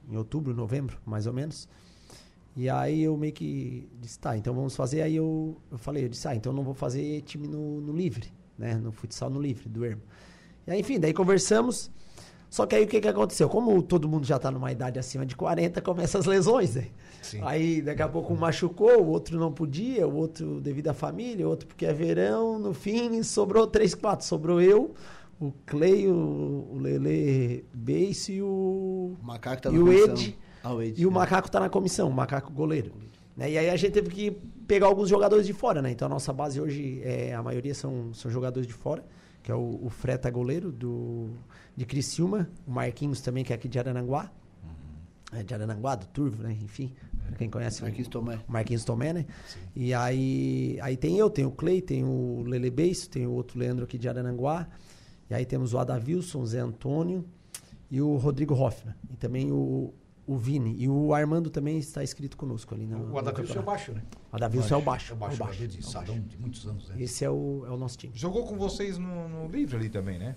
[0.10, 1.68] em outubro, novembro, mais ou menos.
[2.56, 5.02] E aí eu meio que disse, tá, então vamos fazer.
[5.02, 8.32] Aí eu, eu falei, eu disse, ah, então não vou fazer time no, no livre,
[8.58, 8.76] né?
[8.76, 10.02] No futsal no livre, do Ermo.
[10.68, 11.90] E aí, enfim, daí conversamos.
[12.50, 13.48] Só que aí o que, que aconteceu?
[13.48, 16.90] Como todo mundo já tá numa idade acima de 40, começam as lesões, né?
[17.22, 17.40] Sim.
[17.44, 21.48] Aí daqui a pouco um machucou, o outro não podia, o outro devido à família,
[21.48, 22.60] o outro porque é verão.
[22.60, 24.26] No fim, sobrou três, quatro.
[24.26, 24.94] Sobrou eu,
[25.40, 29.16] o Clay, o, Lele Beice e o.
[29.22, 29.92] O macaco tá E o.
[29.92, 30.38] Ed.
[30.38, 30.51] Ah,
[30.98, 31.12] E o.
[31.12, 32.92] Macaco tá na comissão, o Macaco goleiro.
[33.36, 33.52] Né?
[33.52, 34.32] E aí a gente teve que
[34.68, 35.92] pegar alguns jogadores de fora, né?
[35.92, 39.04] Então a nossa base hoje, é, a maioria são, são jogadores de fora,
[39.42, 41.30] que é o, o Freta goleiro do,
[41.76, 44.32] de Criciúma, o Marquinhos também, que é aqui de Arananguá.
[45.34, 46.52] É, de Arananguá, do Turvo, né?
[46.62, 46.94] Enfim,
[47.26, 47.80] pra quem conhece.
[47.82, 48.36] o- Marquinhos Tomé.
[48.48, 49.26] o Marquinhos Tomé, né?
[49.74, 53.58] E aí, aí tem eu, tem o Clay, tem o Lele Beiço, tem o outro
[53.58, 54.68] Leandro aqui de Arananguá.
[55.30, 57.24] E aí temos o Adavilson, o Zé Antônio
[57.90, 58.94] e o Rodrigo Hoffman.
[59.10, 59.94] E também o,
[60.32, 60.76] o Vini.
[60.78, 62.86] E o Armando também está inscrito conosco ali.
[62.86, 64.02] No, O Adavilson é o baixo, né?
[64.32, 65.12] O Adavilson é o baixo.
[65.12, 66.22] É o baixo, é o baixo, de baixo.
[66.22, 66.96] de muitos anos, né?
[67.00, 68.14] Esse é o, é o nosso time.
[68.16, 70.36] Jogou com vocês no, no livre ali também, né?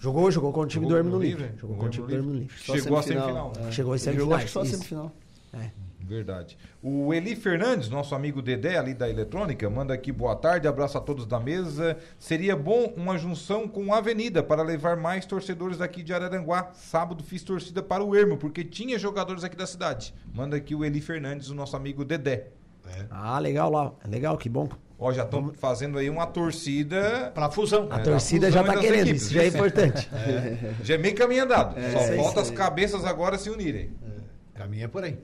[0.00, 1.42] Jogou, jogou com o time Jogou do Hermo no no livre?
[1.44, 1.58] Livre.
[1.58, 2.56] Jogou com o time do Hermo no Livre.
[2.56, 3.52] Chegou à semifinal.
[3.58, 3.70] é.
[3.70, 4.64] Chegou a isso.
[4.64, 5.12] semifinal.
[5.52, 5.70] É.
[6.10, 6.58] Verdade.
[6.82, 11.00] O Eli Fernandes, nosso amigo Dedé ali da eletrônica, manda aqui boa tarde, abraço a
[11.00, 11.96] todos da mesa.
[12.18, 16.70] Seria bom uma junção com a Avenida para levar mais torcedores daqui de Araranguá.
[16.72, 20.12] Sábado fiz torcida para o Ermo, porque tinha jogadores aqui da cidade.
[20.34, 22.48] Manda aqui o Eli Fernandes, o nosso amigo Dedé.
[22.88, 23.04] É.
[23.08, 23.92] Ah, legal lá.
[24.04, 24.68] Legal, que bom.
[24.98, 27.30] Ó, já estão fazendo aí uma torcida.
[27.32, 27.86] Pra fusão.
[27.88, 30.10] A É, torcida a já fusão tá das querendo, equipes, isso já é importante.
[30.82, 31.78] Já é meio caminho andado.
[31.78, 33.92] É, Só falta as cabeças agora se unirem.
[34.54, 35.16] Caminha por aí.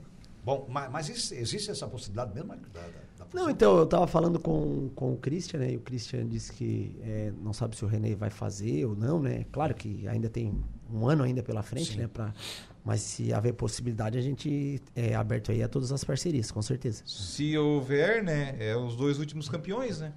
[0.46, 3.26] Bom, mas, mas isso- existe essa possibilidade mesmo, da, da, da?
[3.34, 5.72] Não, então, eu tava falando com, com o Christian, né?
[5.72, 9.20] E o Christian disse que é, não sabe se o René vai fazer ou não,
[9.20, 9.44] né?
[9.50, 10.54] Claro que ainda tem
[10.88, 11.98] um ano ainda pela frente, Sim.
[11.98, 12.06] né?
[12.06, 12.32] Pra,
[12.84, 17.02] mas se haver possibilidade, a gente é aberto aí a todas as parcerias, com certeza.
[17.04, 20.12] Se houver, né, é os dois últimos campeões, né?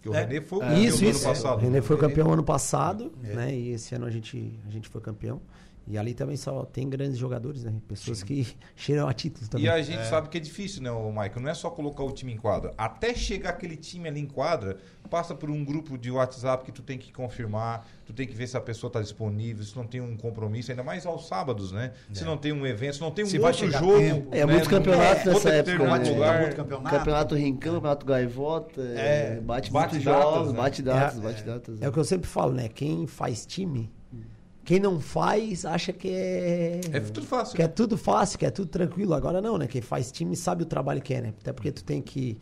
[0.00, 0.24] Que o É.
[0.24, 0.66] René foi o É.
[0.68, 1.26] campeão isso, isso.
[1.28, 1.58] ano passado.
[1.58, 3.34] O René foi campeão ano passado, É.
[3.34, 3.54] né?
[3.54, 5.42] E esse ano a gente, a gente foi campeão.
[5.90, 7.72] E ali também só tem grandes jogadores, né?
[7.88, 8.46] Pessoas que
[8.76, 9.66] cheiram a títulos também.
[9.66, 11.40] E a gente sabe que é difícil, né, o Michael?
[11.40, 12.74] Não é só colocar o time em quadra.
[12.76, 14.76] Até chegar aquele time ali em quadra,
[15.08, 18.46] passa por um grupo de WhatsApp que tu tem que confirmar, tu tem que ver
[18.46, 21.92] se a pessoa está disponível, se não tem um compromisso, ainda mais aos sábados, né?
[22.12, 23.98] Se não tem um evento, se não tem um Se outro jogo.
[23.98, 24.28] tempo.
[24.30, 24.46] É, né?
[24.46, 26.10] muitos campeonatos é, nessa época, né?
[26.10, 26.40] lugar.
[26.42, 26.96] Muito campeonato.
[26.96, 30.58] Campeonato Rincão, Campeonato Gaivota, É, é, bate, bate muitos datas, jogos, né?
[30.58, 31.82] bate datas, É, bate datas.
[31.82, 32.68] É o que eu sempre falo, né?
[32.68, 33.90] Quem faz time,
[34.68, 36.80] quem não faz, acha que é.
[36.92, 37.56] É tudo fácil.
[37.56, 39.14] Que é tudo fácil, que é tudo tranquilo.
[39.14, 39.66] Agora não, né?
[39.66, 41.32] Quem faz time sabe o trabalho que é, né?
[41.40, 42.38] Até porque tu tem que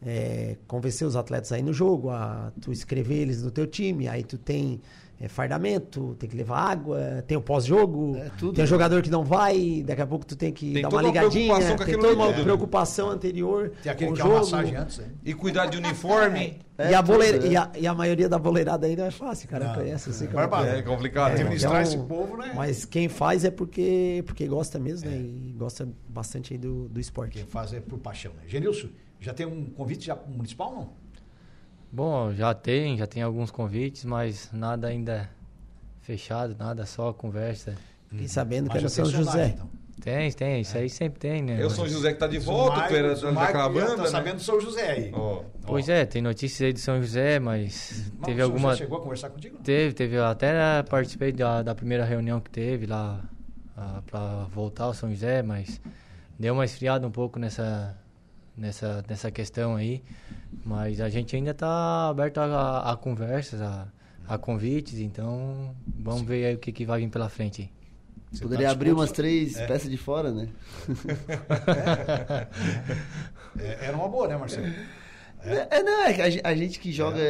[0.00, 4.22] é, convencer os atletas aí no jogo, a tu escrever eles no teu time, aí
[4.22, 4.80] tu tem
[5.20, 8.54] é, fardamento, tem que levar água, tem o pós-jogo, É, tudo.
[8.54, 10.96] tem um jogador que não vai, daqui a pouco tu tem que Tem dar uma
[10.98, 12.42] uma ligadinha, preocupação com tem aquilo toda uma né?
[12.42, 14.44] preocupação anterior Tem aquele com o que é uma jogo.
[14.50, 15.06] massagem antes, né?
[15.24, 16.58] E cuidar de uniforme.
[16.76, 17.50] É, e, a tudo, boleira, é.
[17.50, 19.68] e, a, e a maioria da boleirada aí não é fácil, cara.
[19.68, 20.78] Não, conhece, eu sei é é.
[20.78, 21.30] É complicado.
[21.30, 21.40] É, né?
[21.42, 22.52] Administrar então, esse povo, né?
[22.54, 25.16] Mas quem faz é porque, porque gosta mesmo, né?
[25.16, 27.38] E gosta bastante aí do, do esporte.
[27.38, 28.42] Quem faz é por paixão, né?
[28.48, 28.88] Genilson,
[29.20, 31.03] já tem um convite já municipal, não?
[31.94, 35.30] Bom, já tem, já tem alguns convites, mas nada ainda
[36.02, 37.74] fechado, nada, só conversa.
[38.08, 39.46] Fiquei sabendo que Mas é tem São José.
[39.54, 39.68] então.
[40.02, 41.56] Tem, tem, isso aí sempre tem, né?
[41.62, 44.08] Eu sou o Mas- José que tá de volta, tu era daquela banda, tá né?
[44.08, 45.10] sabendo do São José aí.
[45.14, 48.70] Ó, Pois é, tem notícias aí do São José, mas Mas teve o senhor alguma.
[48.72, 49.54] já chegou a conversar contigo?
[49.54, 49.62] não?
[49.62, 50.16] Teve, teve.
[50.16, 53.20] Eu até participei da, da primeira reunião que teve lá
[53.76, 55.80] ah, pra voltar ao São José, mas
[56.38, 57.96] deu uma esfriada um pouco nessa,
[58.56, 60.02] nessa, nessa questão aí.
[60.64, 63.86] Mas a gente ainda tá aberto a, a conversas, a,
[64.26, 67.62] a convites, então vamos ver aí o que, que vai vir pela frente.
[67.62, 67.70] aí.
[68.32, 69.66] Você Poderia tá abrir umas três É.
[69.66, 70.48] peças de fora, né?
[73.58, 74.66] É, era uma boa, né, Marcelo?
[75.46, 77.20] É, não, é que a, a gente que joga,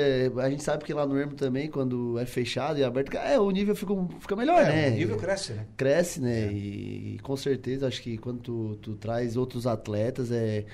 [0.41, 3.51] a gente sabe que lá no Ermo também, quando é fechado e aberto, é, o
[3.51, 4.89] nível fica, fica melhor, É, né?
[4.91, 5.67] O nível cresce, né?
[5.77, 6.47] Cresce, né?
[6.53, 10.65] E, e com certeza, acho que quando tu, tu traz outros atletas, é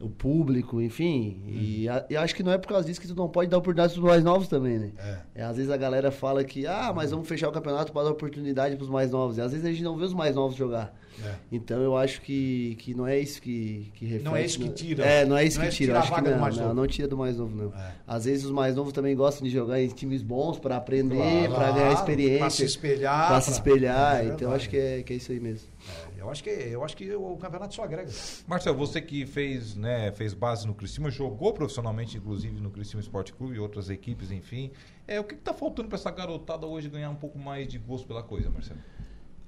[0.00, 1.40] o público, enfim.
[1.46, 3.56] E, a- e acho que não é por causa disso que tu não pode dar
[3.58, 4.90] oportunidade pros mais novos também, né?
[4.98, 5.18] É.
[5.36, 8.10] É, às vezes a galera fala que, ah, mas vamos fechar o campeonato para dar
[8.10, 9.38] oportunidade pros mais novos.
[9.38, 10.94] E às vezes a gente não vê os mais novos jogar.
[11.24, 11.32] É.
[11.50, 14.24] Então eu acho que, que não é isso que, que reflete.
[14.24, 14.74] Não é isso que né?
[14.74, 15.02] tira.
[15.04, 15.92] É, não é isso Não é que isso tira.
[15.94, 17.72] tirar a acho que não, mais não, não tira do mais novo, não.
[17.80, 17.92] É.
[18.06, 21.16] Às vezes os mais novos também gostam de jogar em times bons para aprender,
[21.48, 22.38] Claro, para ganhar experiência.
[22.40, 23.28] Pra se espelhar.
[23.28, 25.66] Pra se espelhar, É então acho que é, que é isso aí mesmo.
[25.88, 28.10] É, eu, acho que, eu acho que o campeonato só agrega.
[28.46, 33.32] Marcelo, você que fez, né, fez base no Criciúma, jogou profissionalmente, inclusive, no Criciúma Esporte
[33.32, 34.70] Clube e outras equipes, enfim.
[35.06, 37.78] É, o que, que tá faltando para essa garotada hoje ganhar um pouco mais de
[37.78, 38.80] gosto pela coisa, Marcelo?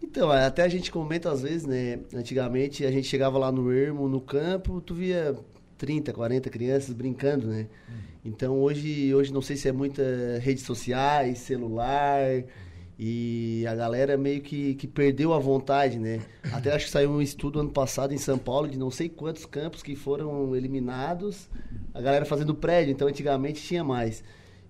[0.02, 1.98] Então, até a gente comenta às vezes, né?
[2.14, 5.36] Antigamente a gente chegava lá no Ermo, no campo, tu via
[5.76, 7.66] 30, 40 crianças brincando, né?
[8.24, 10.02] Então hoje, hoje não sei se é muita
[10.40, 12.44] redes sociais, celular,
[12.98, 16.20] e a galera meio que, que perdeu a vontade, né?
[16.52, 19.46] Até acho que saiu um estudo ano passado em São Paulo de não sei quantos
[19.46, 21.48] campos que foram eliminados,
[21.94, 24.24] a galera fazendo prédio, então antigamente tinha mais.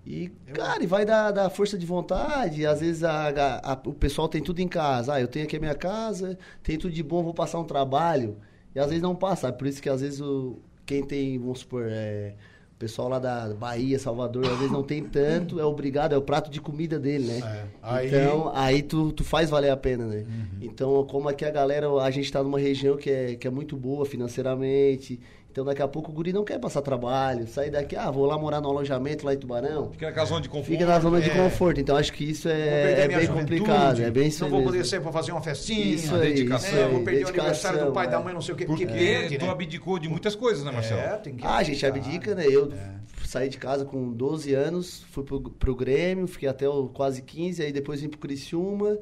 [0.05, 2.65] E, cara, e vai da, da força de vontade.
[2.65, 5.13] Às vezes a- a- a- o pessoal tem tudo em casa.
[5.15, 8.37] Ah, eu tenho aqui a minha casa, tenho tudo de bom, vou passar um trabalho.
[8.73, 9.51] E às vezes não passa.
[9.51, 12.35] Por isso que às vezes o, quem tem, vamos supor, é,
[12.79, 16.49] pessoal lá da Bahia, Salvador, às vezes não tem tanto, é obrigado, é o prato
[16.49, 17.39] de comida dele, né?
[17.43, 17.65] É.
[17.83, 20.25] Aí- Então, aí tu, tu faz valer a pena, né?
[20.61, 23.75] Então, como aqui a galera, a gente tá numa região que é, que é muito
[23.75, 25.19] boa financeiramente.
[25.51, 28.37] Então, daqui a pouco o guri não quer passar trabalho, sair daqui, ah, vou lá
[28.37, 29.89] morar no alojamento lá em Tubarão.
[29.91, 30.67] Fica naquela zona de conforto.
[30.71, 31.33] Fica na zona de É.
[31.35, 31.81] conforto.
[31.81, 34.01] Então, acho que isso é, é bem juventude, complicado.
[34.03, 34.71] É bem isso Não vou mesmo.
[34.73, 35.95] poder ser pra fazer uma festinha.
[35.95, 36.69] Isso aí, dedicação.
[36.69, 38.57] isso É, aí, vou perder o aniversário do pai, dedicação, da mãe, não sei o
[38.57, 38.65] quê.
[38.65, 39.51] Porque perde, tu né?
[39.51, 40.99] abdicou de muitas coisas, né, Marcelo?
[41.01, 42.45] É, tem que Ah, a gente abdica, né?
[42.47, 42.91] Eu É.
[43.25, 47.63] saí de casa com 12 anos, fui pro, pro Grêmio, fiquei até o quase 15,
[47.63, 48.99] aí depois vim pro Criciúma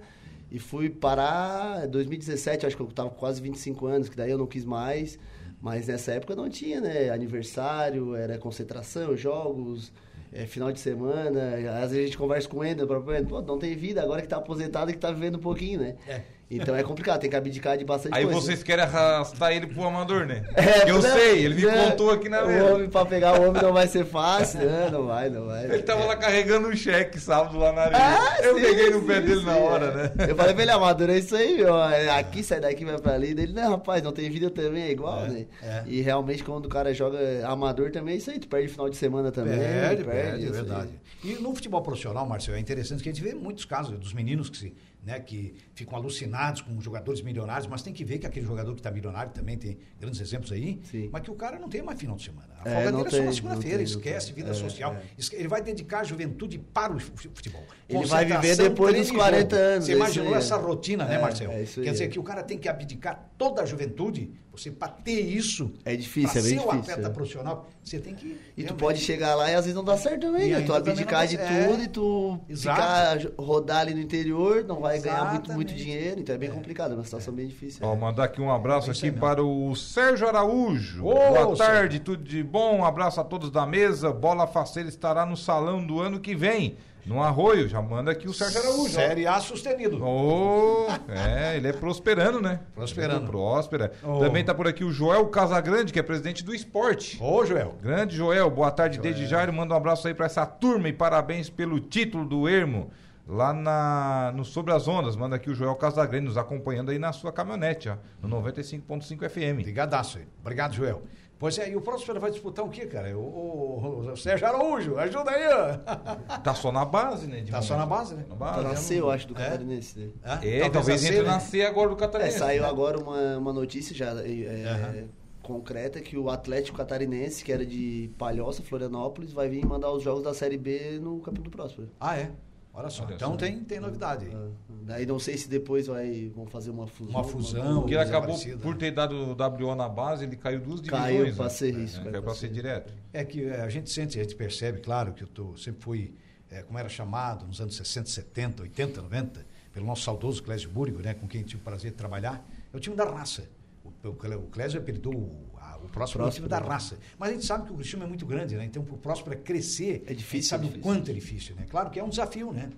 [0.50, 4.32] e fui parar em 2017, acho que eu tava com quase 25 anos, que daí
[4.32, 5.20] eu não quis mais.
[5.62, 7.10] Mas nessa época não tinha, né?
[7.10, 9.91] Aniversário, era concentração, jogos,
[10.32, 11.56] é, final de semana.
[11.82, 14.22] Às vezes a gente conversa com o Ender, próprio Ender, pô, não tem vida, agora
[14.22, 15.96] que tá aposentado e que tá vivendo um pouquinho, né?
[16.08, 16.37] É.
[16.50, 18.40] Então é complicado, tem que abdicar de bastante Aí coisa.
[18.40, 20.44] vocês querem arrastar ele pro amador, né?
[20.56, 22.74] É, eu não, sei, ele me não, contou aqui na o mesa.
[22.74, 24.90] homem, Pra pegar o homem não vai ser fácil, né?
[24.90, 25.66] Não vai, não vai.
[25.66, 28.00] Ele tava lá carregando um cheque sábado lá na areia.
[28.02, 30.12] Ah, eu sim, peguei no sim, pé dele sim, na hora, né?
[30.26, 30.32] é.
[30.32, 31.78] Eu falei pra ele, amador, é isso aí, meu.
[31.78, 33.32] É Aqui, sai daqui, vai pra ali.
[33.32, 35.46] Ele, não, rapaz, não tem vida também, é igual, É, né?
[35.62, 35.84] é.
[35.86, 38.40] E realmente, quando o cara joga amador também, é isso aí.
[38.40, 39.58] Tu perde final de semana também.
[39.60, 40.52] Perde, perde, é isso aí.
[40.52, 40.90] verdade.
[41.24, 44.50] E no futebol profissional, Marcelo, é interessante que a gente vê muitos casos dos meninos
[44.50, 44.74] que, se,
[45.08, 48.82] né, que ficam apaixonados com jogadores milionários, mas tem que ver que aquele jogador que
[48.82, 51.10] está milionário também tem grandes exemplos aí, Sim.
[51.12, 52.50] mas que o cara não tem mais final de semana.
[52.60, 54.93] A É, folga dele é só na segunda-feira, esquece vida É, social.
[54.96, 55.02] é.
[55.34, 57.63] Ele vai dedicar a juventude para o fu- futebol.
[57.88, 59.67] Ele vai viver Concentração, depois dos e 40 jogo.
[59.72, 60.38] anos, Você é imaginou aí, é.
[60.38, 61.54] essa rotina, né, É, Marcelo?
[61.54, 64.30] Quer dizer que o cara tem que abdicar toda a juventude,
[64.62, 67.10] você para ter isso, É difícil, pra é bem ser difícil, atleta é.
[67.12, 68.38] profissional, você tem que...
[68.58, 70.62] E tu pode chegar lá e às vezes não dá certo também, né?
[70.62, 71.67] Tu abdicar não de dá- é.
[71.67, 72.82] tudo e tu Exato.
[72.82, 75.76] ficar rodar ali no interior, não vai ganhar muito, muito Exatamente.
[75.76, 77.86] dinheiro, então é bem complicado, é uma situação bem difícil.
[77.86, 79.20] Ó, mandar aqui um abraço É aqui mesmo.
[79.20, 81.06] para o Sérgio Araújo.
[81.06, 81.58] Ô, Boa Sérgio.
[81.58, 82.78] tarde, tudo de bom.
[82.80, 84.12] Um abraço a todos da mesa.
[84.12, 87.67] Bola Faceira estará no salão do ano que vem, no Arroio.
[87.67, 88.93] Já manda aqui o Sérgio Araújo.
[88.93, 90.04] Série A sustenido.
[90.04, 92.60] Ô, é, ele é prosperando, né?
[92.76, 93.24] Prosperando.
[93.24, 93.91] É Próspera.
[94.04, 94.20] Ô.
[94.20, 97.17] Também tá por aqui o Joel Casagrande, que é presidente do esporte.
[97.22, 97.76] Ô, Joel.
[97.82, 99.54] Grande Joel, boa tarde desde Jairo.
[99.54, 102.91] Manda um abraço aí pra essa turma e parabéns pelo título do Ermo.
[103.28, 107.12] Lá na, no Sobre as Ondas, manda aqui o Joel Casagrande nos acompanhando aí na
[107.12, 109.60] sua caminhonete, ó, no 95.5 FM.
[109.60, 110.26] Obrigadaço aí.
[110.40, 111.02] Obrigado, Joel.
[111.40, 113.16] Pois é, e o Próspero vai disputar o quê, cara?
[113.16, 116.38] O, o- o Sérgio Araújo, ajuda aí, ó.
[116.42, 117.42] Tá só na base, né?
[117.42, 117.90] de Tá só momento.
[117.90, 118.24] na base, né?
[118.30, 118.63] Na Tá base.
[118.63, 119.44] na C, eu acho, do É?
[119.44, 120.00] Catarinense.
[120.00, 120.10] né?
[120.42, 121.30] É, talvez, a entre C, né?
[121.30, 122.40] na C agora do É, Catarinense.
[122.40, 122.70] saiu né?
[122.70, 125.08] agora uma, uma notícia já é, Aham.
[125.44, 130.24] concreta que o Atlético Catarinense, que era de Palhoça, Florianópolis, vai vir mandar os jogos
[130.24, 131.90] da Série B no Campeonato Próspero.
[132.00, 132.32] Ah, é?
[132.78, 133.04] Olha só.
[133.06, 133.38] Olha então só.
[133.38, 134.32] Tem, tem novidade aí.
[134.36, 134.50] Ah,
[134.84, 137.13] Daí não sei se depois vai, vão fazer uma fusão.
[137.13, 138.58] Uma fusão, Porque ele acabou parecida.
[138.60, 139.32] por ter dado o
[139.66, 141.04] WO na base, ele caiu duas divisões.
[141.04, 141.50] Caiu pra né?
[141.50, 142.54] ser É, isso, Caiu, caiu pra ser ser.
[142.54, 142.94] direto.
[143.12, 146.13] É que é, a gente sente, a gente percebe, claro, que eu tô, sempre fui,
[146.50, 151.00] é, como era chamado, nos anos 60, 70, 80, 90, pelo nosso saudoso Clésio Búrigo,
[151.00, 153.44] né, com quem tive o prazer de trabalhar, é o time da raça.
[153.84, 155.47] O, o, o Clésio apelidou o,
[155.88, 156.97] o próximo é o time Próspero, da raça.
[157.17, 158.65] Mas a gente sabe que o Criciúma é muito grande, né?
[158.65, 161.56] Então, para o Próspero crescer, É difícil, a gente sabe é o quanto é difícil,
[161.56, 161.65] né?
[161.69, 162.69] Claro que é um desafio, né?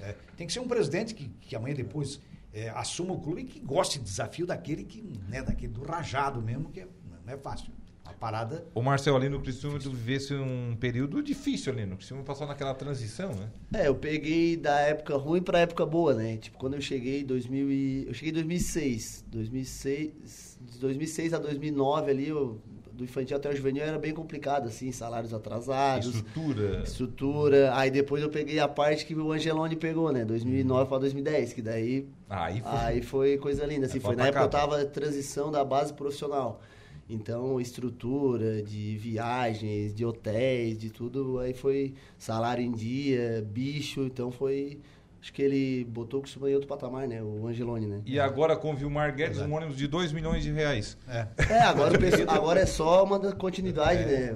[0.00, 2.20] É, tem que ser um presidente que, que amanhã depois
[2.54, 6.40] é, assuma o clube e que goste de desafio daquele que, né, daquele do rajado
[6.40, 6.88] mesmo, que é-
[7.26, 7.72] não é fácil.
[8.08, 12.22] A parada O Marcel ali no Criciúma, tu vivesse um período difícil ali no Criciúma,
[12.22, 13.50] passou naquela transição, né?
[13.72, 16.38] É, eu peguei da época ruim pra época boa, né?
[16.38, 18.04] Tipo, quando eu cheguei em 2000 e...
[18.08, 22.58] eu cheguei em 2006, 2006, de 2006 a 2009 ali, eu,
[22.92, 26.82] do infantil até o juvenil era bem complicado assim, salários atrasados, Estrutura.
[26.82, 27.76] estrutura.
[27.76, 30.24] Aí depois eu peguei a parte que o Angeloni pegou, né?
[30.24, 32.70] 2009 pra 2010, que daí Aí foi.
[32.72, 36.60] Aí foi coisa linda, assim, É foi na época eu tava transição da base profissional.
[37.08, 44.30] Então, estrutura de viagens, de hotéis, de tudo, aí foi salário em dia, bicho, então
[44.30, 44.78] foi
[45.20, 48.02] acho que ele botou o Criciúma em outro patamar, né, o Angeloni, né?
[48.06, 50.96] E agora com o Vilmar Guedes, um ônibus de 2 milhões de reais.
[51.08, 54.32] É, agora, o pessoal- agora é só uma da- continuidade, né?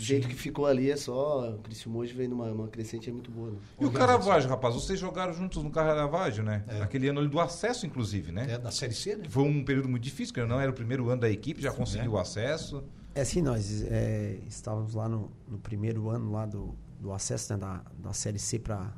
[0.00, 3.12] O jeito que ficou ali é só, o Criciúma hoje vem numa uma crescente é
[3.12, 3.58] muito boa, né?
[3.78, 6.64] E o Caravaggio, rapaz, vocês jogaram juntos no Caravaggio, né?
[6.80, 8.52] Aquele ano ali do acesso, inclusive, né?
[8.52, 9.24] é, da Série C, né?
[9.28, 12.12] Foi um período muito difícil, porque não era o primeiro ano da equipe, já conseguiu
[12.12, 12.82] o acesso.
[13.14, 17.58] É assim, nós é, estávamos lá no, no primeiro ano lá do, do acesso né,
[17.58, 18.90] da, da Série C para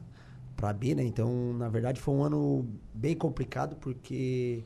[0.55, 1.03] para B, né?
[1.03, 4.65] Então, na verdade, foi um ano bem complicado porque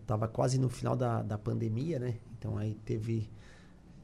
[0.00, 2.14] estava quase no final da, da pandemia, né?
[2.38, 3.28] Então aí teve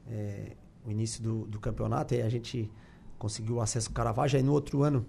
[0.07, 0.51] é,
[0.85, 2.71] o início do, do campeonato e a gente
[3.17, 4.37] conseguiu o acesso ao Caravaggio.
[4.37, 5.05] Aí no outro ano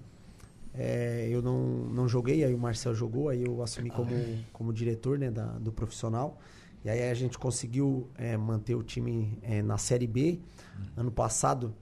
[0.75, 4.11] é, eu não, não joguei, aí o Marcel jogou, aí eu assumi como,
[4.53, 6.39] como diretor né, da, do profissional.
[6.85, 10.39] E aí a gente conseguiu é, manter o time é, na Série B.
[10.97, 11.75] Ano passado,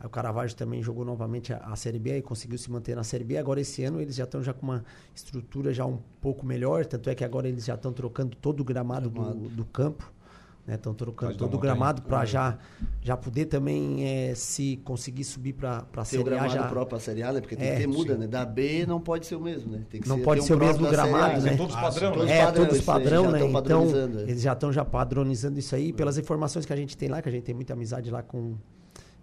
[0.00, 3.04] aí o Caravaggio também jogou novamente a, a Série B e conseguiu se manter na
[3.04, 3.36] Série B.
[3.36, 4.84] Agora esse ano eles já estão já com uma
[5.14, 8.64] estrutura já um pouco melhor, tanto é que agora eles já estão trocando todo o
[8.64, 9.48] gramado do, Gramado.
[9.50, 10.10] do campo.
[10.74, 12.58] Estão trocando Atrás da todo o gramado para já,
[13.02, 16.62] já poder também é, se conseguir subir para a Ter o Série A gramado já.
[16.68, 17.40] próprio pra Série A, né?
[17.40, 18.20] Porque tem É, que ter muda, sim.
[18.20, 18.26] né?
[18.26, 19.82] Da B não pode ser o mesmo, né?
[19.88, 21.56] Tem que Não ser, pode ter ser o próprio mesmo A, gramado, né?
[21.56, 22.32] todos Ah, padrão, né?
[22.38, 23.38] É, todos aí, padrão, já né?
[23.38, 24.22] tão Então, padronizando, é.
[24.22, 25.92] eles já estão já padronizando isso aí.
[25.92, 28.54] Pelas informações que a gente tem lá, que a gente tem muita amizade lá com,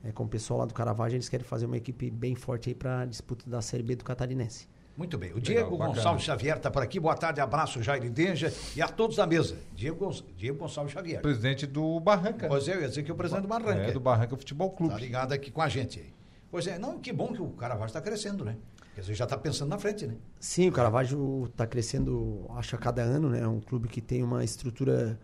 [0.04, 2.76] é, com o pessoal lá do Caravaggio, eles querem fazer uma equipe bem forte aí
[2.76, 4.68] para a disputa da Série B do Catarinense.
[4.98, 5.32] Muito bem.
[5.32, 5.96] O Legal, Diego bacana.
[5.96, 7.00] Gonçalves Xavier está por aqui.
[7.00, 9.58] Boa tarde, abraço, Jair Denja e a todos da mesa.
[9.76, 11.22] Diego, Diego Gonçalves Xavier.
[11.22, 12.48] Presidente do Barranca.
[12.48, 13.82] Pois é, eu ia dizer que é o presidente do Barranca.
[13.82, 14.96] É, do Barranca Futebol Clube.
[14.96, 16.14] ligado aqui com a gente aí.
[16.50, 18.56] Pois é, não, que bom que o Caravaggio está crescendo, né?
[18.94, 20.16] Quer dizer, já está pensando na frente, né?
[20.40, 23.42] Sim, o Caravaggio está crescendo, acho, a cada ano, né?
[23.42, 25.20] É um clube que tem uma estrutura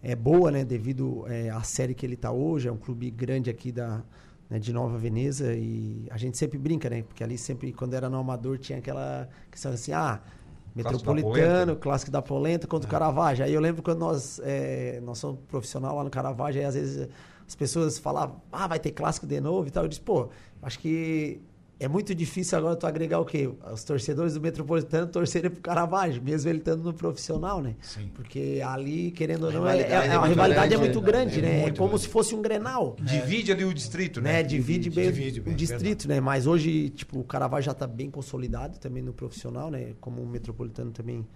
[0.00, 0.64] é, boa, né?
[0.64, 2.68] Devido é, à série que ele está hoje.
[2.68, 4.04] É um clube grande aqui da,
[4.48, 7.02] né, de Nova Veneza e a gente sempre brinca, né?
[7.02, 10.20] Porque ali sempre, quando era no Amador, tinha aquela questão assim, ah...
[10.74, 11.76] Da Metropolitano, Polenta.
[11.76, 13.42] clássico da Polenta contra o Caravaggio.
[13.42, 17.08] Aí eu lembro quando nós, é, nós somos profissional lá no Caravaggio, aí às vezes
[17.48, 19.84] as pessoas falavam, ah, vai ter clássico de novo e tal.
[19.84, 20.28] Eu disse, pô,
[20.60, 21.40] acho que
[21.78, 23.50] é muito difícil agora tu agregar o quê?
[23.72, 27.76] Os torcedores do Metropolitano torcerem pro Caravaggio, mesmo ele estando no profissional, né?
[27.82, 28.10] Sim.
[28.14, 31.06] Porque ali, querendo ou não, é, rivalidade é- é a rivalidade é muito né?
[31.06, 31.64] grande, É né?
[31.66, 32.02] É como grande.
[32.02, 32.96] se fosse um Grenal.
[33.00, 34.32] Divide ali o distrito, né?
[34.34, 34.42] Né?
[34.42, 36.18] Divide, bem divide bem, o distrito, né?
[36.20, 39.92] Mas hoje, tipo, o Caravaggio já tá bem consolidado também no profissional, né?
[40.00, 41.26] Como o Metropolitano também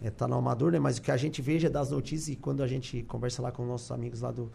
[0.00, 0.78] é, tá no amador, né?
[0.78, 3.66] Mas o que a gente veja das notícias e quando a gente conversa lá com
[3.66, 4.52] nossos amigos lá do,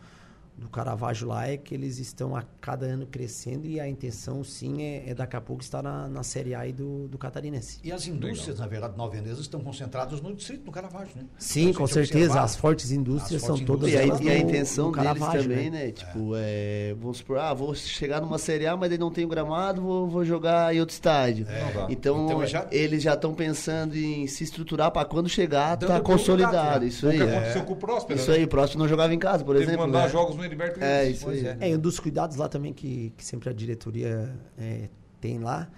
[0.57, 4.81] do Caravaggio lá é que eles estão a cada ano crescendo e a intenção, sim,
[4.83, 7.79] é, é daqui a pouco estar na, na Série A aí do, do Catarinense.
[7.83, 11.23] E as indústrias, na verdade, nova-iorquesas estão concentradas no distrito, no Caravaggio, né?
[11.37, 12.25] Sim, com certeza.
[12.25, 14.91] observar, As fortes indústrias as são fortes todas E a, indústrias e a intenção no
[14.93, 15.91] deles Caravaggio, também, né?
[15.91, 16.95] Tipo, é.
[16.99, 20.07] vamos supor, ah, vou chegar numa Série A, mas ele não tem o gramado, vou,
[20.07, 21.45] vou jogar em outro estádio.
[21.45, 21.91] Não dá.
[21.91, 25.99] Então, Então, já- eles já estão pensando em se estruturar para quando chegar, Dando tá
[25.99, 26.81] consolidado.
[26.81, 26.87] né?
[26.87, 27.17] Isso O aí.
[27.17, 27.37] que é.
[27.37, 28.37] aconteceu com o Próspero, Isso né?
[28.37, 29.87] aí, o próximo não jogava em casa, por Teve que exemplo.
[29.87, 30.09] mandar né?
[30.09, 31.57] jogos no Heriberto É, isso Pois aí.
[31.59, 31.71] é.
[31.71, 34.89] É, um dos cuidados lá também que, que sempre a diretoria é,
[35.21, 35.69] tem lá,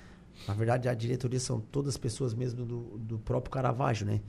[0.47, 4.21] na verdade a diretoria são todas pessoas mesmo do, do próprio Caravaggio, né?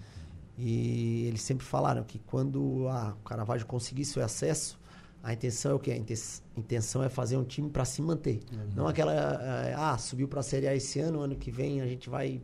[0.58, 4.78] E eles sempre falaram que quando a, o Caravaggio conseguisse o acesso,
[5.22, 5.90] a intenção é o quê?
[5.90, 8.40] A inten- intenção é fazer um time para se manter.
[8.74, 11.86] Não aquela, eh, ah, subiu para a Série A esse ano, ano que vem a
[11.86, 12.40] gente vai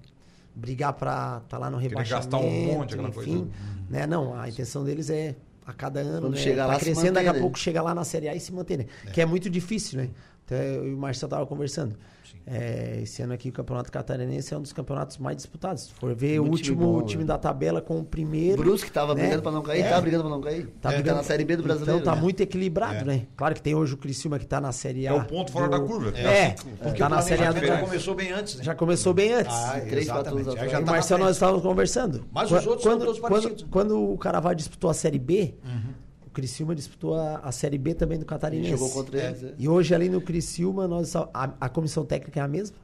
[0.54, 3.50] brigar para estar lá no Querer rebaixamento, gastar um monte, aquela enfim, coisa.
[3.88, 4.06] né?
[4.06, 5.36] Não, a intenção deles é
[5.66, 6.40] a cada ano, Quando né?
[6.40, 7.40] chegar tá lá, crescendo, daqui a né?
[7.40, 8.86] pouco chega lá na Série A e se manter, né?
[9.12, 10.10] Que é muito difícil, né?
[10.44, 11.96] Até eu e o Marcelo tava conversando.
[12.44, 15.84] É, esse ano aqui o Campeonato Catarinense é um dos campeonatos mais disputados.
[15.84, 17.28] Se for ver Muito o time último bom, time velho.
[17.28, 18.62] da tabela com o primeiro.
[18.62, 19.20] Brusque tava né?
[19.22, 19.88] brigando pra não cair, É.
[19.90, 20.66] tá brigando pra não cair.
[20.80, 22.00] Tá, Tá, brigando- na Série B do Brasileiro.
[22.00, 22.20] Então tá né?
[22.22, 23.04] muito equilibrado, É.
[23.04, 23.26] né?
[23.36, 25.12] Claro que tem hoje o Criciúma que tá na Série A.
[25.12, 26.10] É o ponto fora da curva.
[26.18, 26.50] É,
[26.82, 28.64] Porque tá o na Série A já começou bem antes, né?
[28.64, 29.54] Já começou bem antes.
[29.54, 30.48] Ah, Três, quatro exatamente.
[30.48, 30.72] anos atrás.
[30.72, 32.24] tá Marcelo, nós estávamos conversando.
[32.32, 33.66] Mas os outros são quando, todos quando, parecidos.
[33.70, 35.91] quando o Caravaggio disputou a Série B, o
[36.32, 38.70] Criciúma disputou a, a Série B também do Catarinense.
[38.70, 39.42] Jogou contra eles.
[39.44, 39.54] é.
[39.58, 41.28] E hoje ali no Criciúma, nós, a,
[41.60, 42.76] a comissão técnica é a mesma.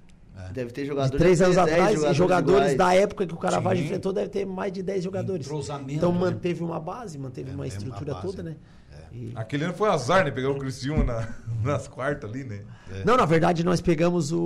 [0.52, 1.18] Deve ter De jogadores.
[1.18, 2.76] três anos 10 atrás, jogadores iguais.
[2.78, 3.86] da época que o Caravaggio Sim.
[3.88, 5.48] enfrentou deve ter mais de 10 jogadores.
[5.88, 6.18] Então né?
[6.20, 8.26] manteve uma base, manteve É, uma é uma estrutura base.
[8.26, 8.54] toda, né?
[9.12, 10.30] E- Aquele ano foi azar, né?
[10.30, 11.28] Pegar o Criciúma na-
[11.62, 12.60] nas quartas ali, né?
[13.04, 14.38] Não, na verdade nós pegamos o,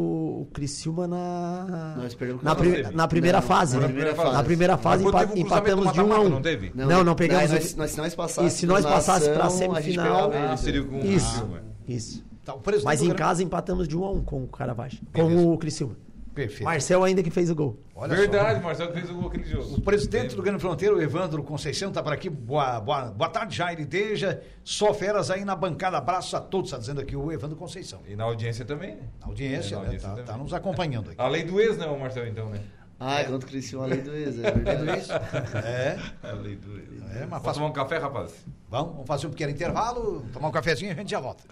[0.43, 3.87] o Criciúma na, Nós pegamos na, o pri- na primeira Não, fase, na né?
[3.89, 4.33] primeira fase.
[4.33, 6.29] Na primeira fase empa- um empatamos de 1 a mata-mata, 1.
[6.31, 6.73] não teve?
[6.75, 9.47] Não, não pegamos Nós, o- nós, nós, se nós passássemos E se nós passássemos pra
[9.47, 11.49] a semifinal- Ah, seria com Isso.
[11.87, 12.25] Isso.
[12.45, 15.95] Tá, Mas em casa empatamos de 1 a 1 com o Caravaggio, com o Criciúma.
[16.35, 16.65] Perfeito.
[16.65, 17.79] Marcel ainda que fez o gol.
[17.95, 19.75] Olha Verdade, Marcelo fez o gol aquele jogo.
[19.77, 22.31] O presidente do Grande Fronteiro, o Evandro Conceição, está por aqui.
[22.31, 24.41] Boa, boa, boa tarde, Jair Deja.
[24.65, 25.99] Só feras aí na bancada.
[25.99, 28.01] Abraço a todos, está dizendo aqui o Evandro Conceição.
[28.09, 29.03] E na audiência também, né?
[29.21, 29.99] Na audiência, É, na né?
[29.99, 31.21] Tá, tá nos acompanhando aqui.
[31.21, 32.61] A lei do ex, né, o Marcelo, então, né?
[32.99, 35.09] Ah, é contra o Criciúma, além do ex, é verdade.
[35.67, 37.03] É, A lei do ex.
[37.15, 38.33] É, mas Vamos faz- tomar um café, rapaz?
[38.71, 41.43] vamos, vamos fazer um pequeno intervalo, tomar um cafezinho e a gente já volta.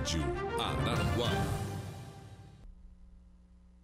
[0.00, 0.22] Rádio
[0.58, 1.30] Araranguá.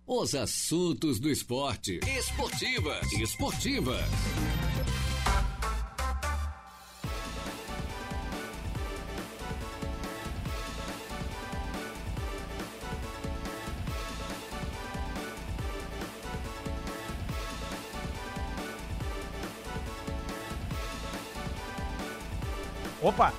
[0.07, 2.01] Os assuntos do esporte.
[2.07, 3.13] Esportivas.
[3.13, 4.07] Esportivas.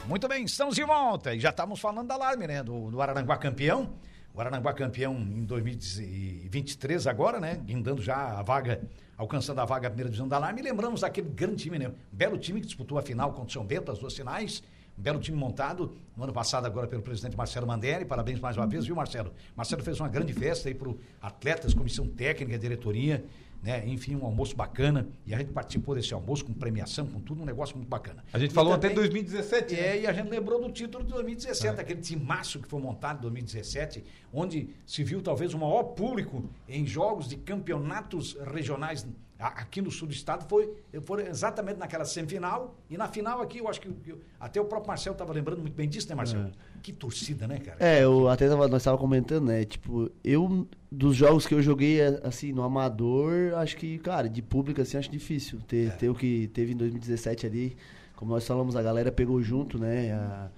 [0.07, 1.35] Muito bem, estamos de volta.
[1.35, 2.63] E já estamos falando da alarme, né?
[2.63, 3.89] Do, do Araranguá campeão.
[4.33, 7.59] O Araranguá campeão em 2023 agora, né?
[7.65, 8.81] Guindando já a vaga,
[9.17, 10.61] alcançando a vaga da primeira divisão da alarme.
[10.61, 11.89] E lembramos daquele grande time, né?
[11.89, 14.63] Um belo time que disputou a final contra o São Bento, as duas finais.
[14.97, 18.05] Um belo time montado no ano passado agora pelo presidente Marcelo Manderi.
[18.05, 19.33] Parabéns mais uma vez, viu, Marcelo?
[19.55, 23.25] Marcelo fez uma grande festa aí para atletas, comissão técnica, diretoria
[23.61, 23.83] né?
[23.87, 25.07] Enfim, um almoço bacana.
[25.25, 28.23] E a gente participou desse almoço com premiação, com tudo, um negócio muito bacana.
[28.31, 29.81] A gente E falou até também- 2017, né?
[29.81, 33.21] É, e a gente lembrou do título de 2017, aquele timaço que foi montado em
[33.21, 34.03] 2017,
[34.33, 39.05] onde se viu talvez o maior público em jogos de campeonatos regionais
[39.39, 42.75] aqui no sul do estado, foi, foi exatamente naquela semifinal.
[42.89, 45.75] E na final aqui, eu acho que, que- até o próprio Marcelo estava lembrando muito
[45.75, 46.51] bem disso, né, Marcelo?
[46.81, 47.77] Que torcida, né, cara?
[47.79, 49.65] É, eu até tava, nós estávamos comentando, né?
[49.65, 54.41] Tipo, eu, dos jogos que eu joguei, é, assim, no amador, acho que, cara, de
[54.41, 55.59] público, assim, acho difícil.
[55.67, 57.77] Ter, ter o que teve em 2017 ali,
[58.15, 60.13] como nós falamos, a galera pegou junto, né?
[60.13, 60.49] A,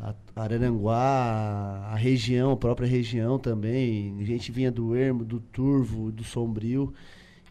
[0.00, 4.16] a Araranguá, a região, a própria região também.
[4.20, 6.92] A gente vinha do Ermo, do Turvo, do Sombrio.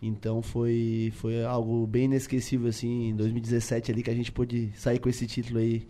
[0.02, 5.00] Então foi, foi algo bem inesquecível, assim, em 2017 ali, que a gente pôde sair
[5.00, 5.88] com esse título aí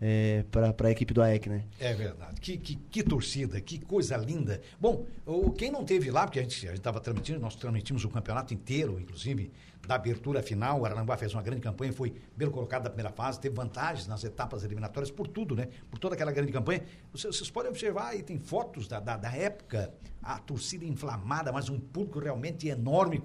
[0.00, 1.64] é, para a equipe do AEC, né?
[1.78, 2.40] É verdade.
[2.40, 4.60] Que, que, que, torcida, que coisa linda.
[4.80, 8.54] Bom, o, quem não teve lá, porque a gente estava transmitindo, nós transmitimos o campeonato
[8.54, 9.50] inteiro, inclusive
[9.88, 13.40] da abertura final, o Aranguá fez uma grande campanha, foi bem colocado na primeira fase,
[13.40, 15.68] teve vantagens nas etapas eliminatórias por tudo, né?
[15.90, 16.84] Por toda aquela grande campanha.
[17.10, 21.70] Vocês, vocês podem observar aí, tem fotos da, da, da, época, a torcida inflamada, mas
[21.70, 23.18] um público realmente enorme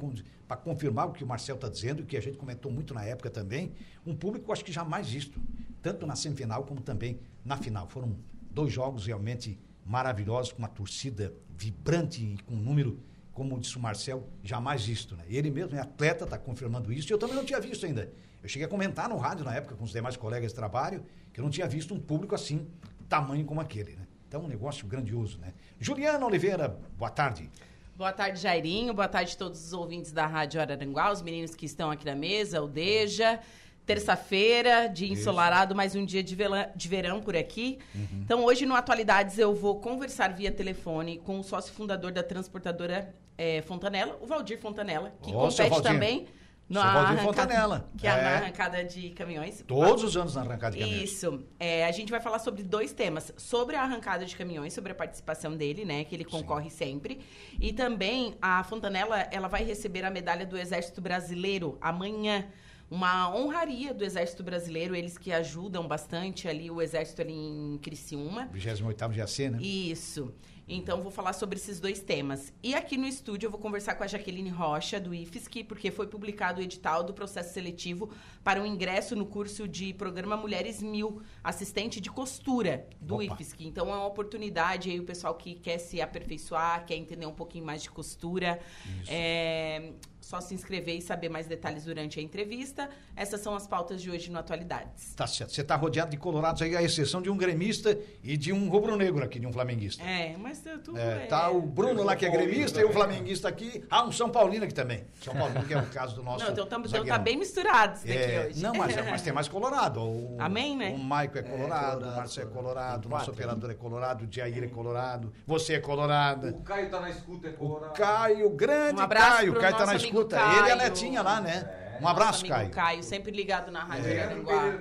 [0.47, 3.03] para confirmar o que o Marcel está dizendo e que a gente comentou muito na
[3.03, 3.73] época também.
[4.07, 5.41] Um público, acho que jamais visto
[5.81, 7.89] tanto na semifinal como também na final.
[7.89, 8.15] Foram
[8.49, 12.97] dois jogos realmente maravilhosos, com uma torcida vibrante e com um número,
[13.33, 15.15] como disse o Marcel, jamais visto.
[15.15, 15.23] Né?
[15.27, 18.11] Ele mesmo é atleta, está confirmando isso, e eu também não tinha visto ainda.
[18.41, 21.39] Eu cheguei a comentar no rádio na época com os demais colegas de trabalho que
[21.39, 22.67] eu não tinha visto um público assim,
[23.09, 23.95] tamanho como aquele.
[23.95, 24.05] Né?
[24.27, 25.39] Então, um negócio grandioso.
[25.39, 25.53] Né?
[25.79, 27.49] Juliana Oliveira, boa tarde.
[27.95, 28.93] Boa tarde, Jairinho.
[28.93, 32.15] Boa tarde a todos os ouvintes da Rádio Araranguá, os meninos que estão aqui na
[32.15, 33.39] mesa, o Deja.
[33.85, 36.37] Terça-feira, dia ensolarado, mais um dia de,
[36.75, 37.79] de verão por aqui.
[37.93, 38.21] Uhum.
[38.23, 43.13] Então, hoje no Atualidades, eu vou conversar via telefone com o sócio fundador da transportadora
[43.37, 46.27] é, Fontanella, o Valdir Fontanella, que oh, compete também
[46.69, 47.85] na arrancada.
[47.97, 49.63] Que é, é na arrancada de caminhões.
[49.67, 51.11] Todos os anos na arrancada de caminhões.
[51.11, 51.43] Isso.
[51.59, 53.33] É, a gente vai falar sobre dois temas.
[53.37, 56.03] Sobre a arrancada de caminhões, sobre a participação dele, né?
[56.03, 56.77] Que ele concorre Sim.
[56.77, 57.19] sempre.
[57.59, 62.47] E também a Fontanella, ela vai receber a medalha do Exército Brasileiro amanhã
[62.89, 68.47] uma honraria do Exército Brasileiro, eles que ajudam bastante ali o Exército ali em Criciúma.
[68.53, 69.57] 28º GAC, né?
[69.59, 70.31] Isso.
[70.67, 72.53] Então, vou falar sobre esses dois temas.
[72.63, 76.07] E aqui no estúdio, eu vou conversar com a Jaqueline Rocha, do IFSC, porque foi
[76.07, 78.09] publicado o edital do processo seletivo
[78.43, 83.23] para o ingresso no curso de Programa Mulheres Mil, assistente de costura do Opa.
[83.25, 83.65] IFSC.
[83.65, 87.65] Então, é uma oportunidade aí, o pessoal que quer se aperfeiçoar, quer entender um pouquinho
[87.65, 88.59] mais de costura.
[89.07, 89.91] É,
[90.23, 92.89] só se inscrever e saber mais detalhes durante a entrevista.
[93.15, 95.13] Essas são as pautas de hoje no Atualidades.
[95.15, 95.51] Tá certo.
[95.51, 99.23] Você está rodeado de colorados aí, à exceção de um gremista e de um rubro-negro
[99.23, 100.01] aqui, de um flamenguista.
[100.03, 101.27] É, mas tudo é, é...
[101.27, 103.83] Tá o Bruno lá que é gremista e o flamenguista aqui.
[103.89, 105.03] Ah, um São Paulino aqui também.
[105.21, 108.01] São Paulino que é o caso do nosso Não, então estamos então tá bem misturados
[108.01, 108.63] daqui é, hoje.
[108.63, 110.01] Não, mas, mas tem mais colorado.
[110.01, 110.91] O, Amém, né?
[110.91, 114.33] O Maico é colorado, é, o Marcelo é colorado, o nosso operador é colorado, o
[114.33, 116.49] Jair é colorado, você é colorada.
[116.49, 117.91] O Caio tá na escuta, é colorado.
[117.91, 120.12] O Caio, grande um Caio, o Caio tá na escuta.
[120.25, 120.59] Caio.
[120.59, 121.69] Ele é netinha lá, né?
[121.99, 122.03] É.
[122.03, 122.69] Um abraço, Caio.
[122.69, 124.23] Caio, sempre ligado na Rádio é.
[124.23, 124.79] Aranguá.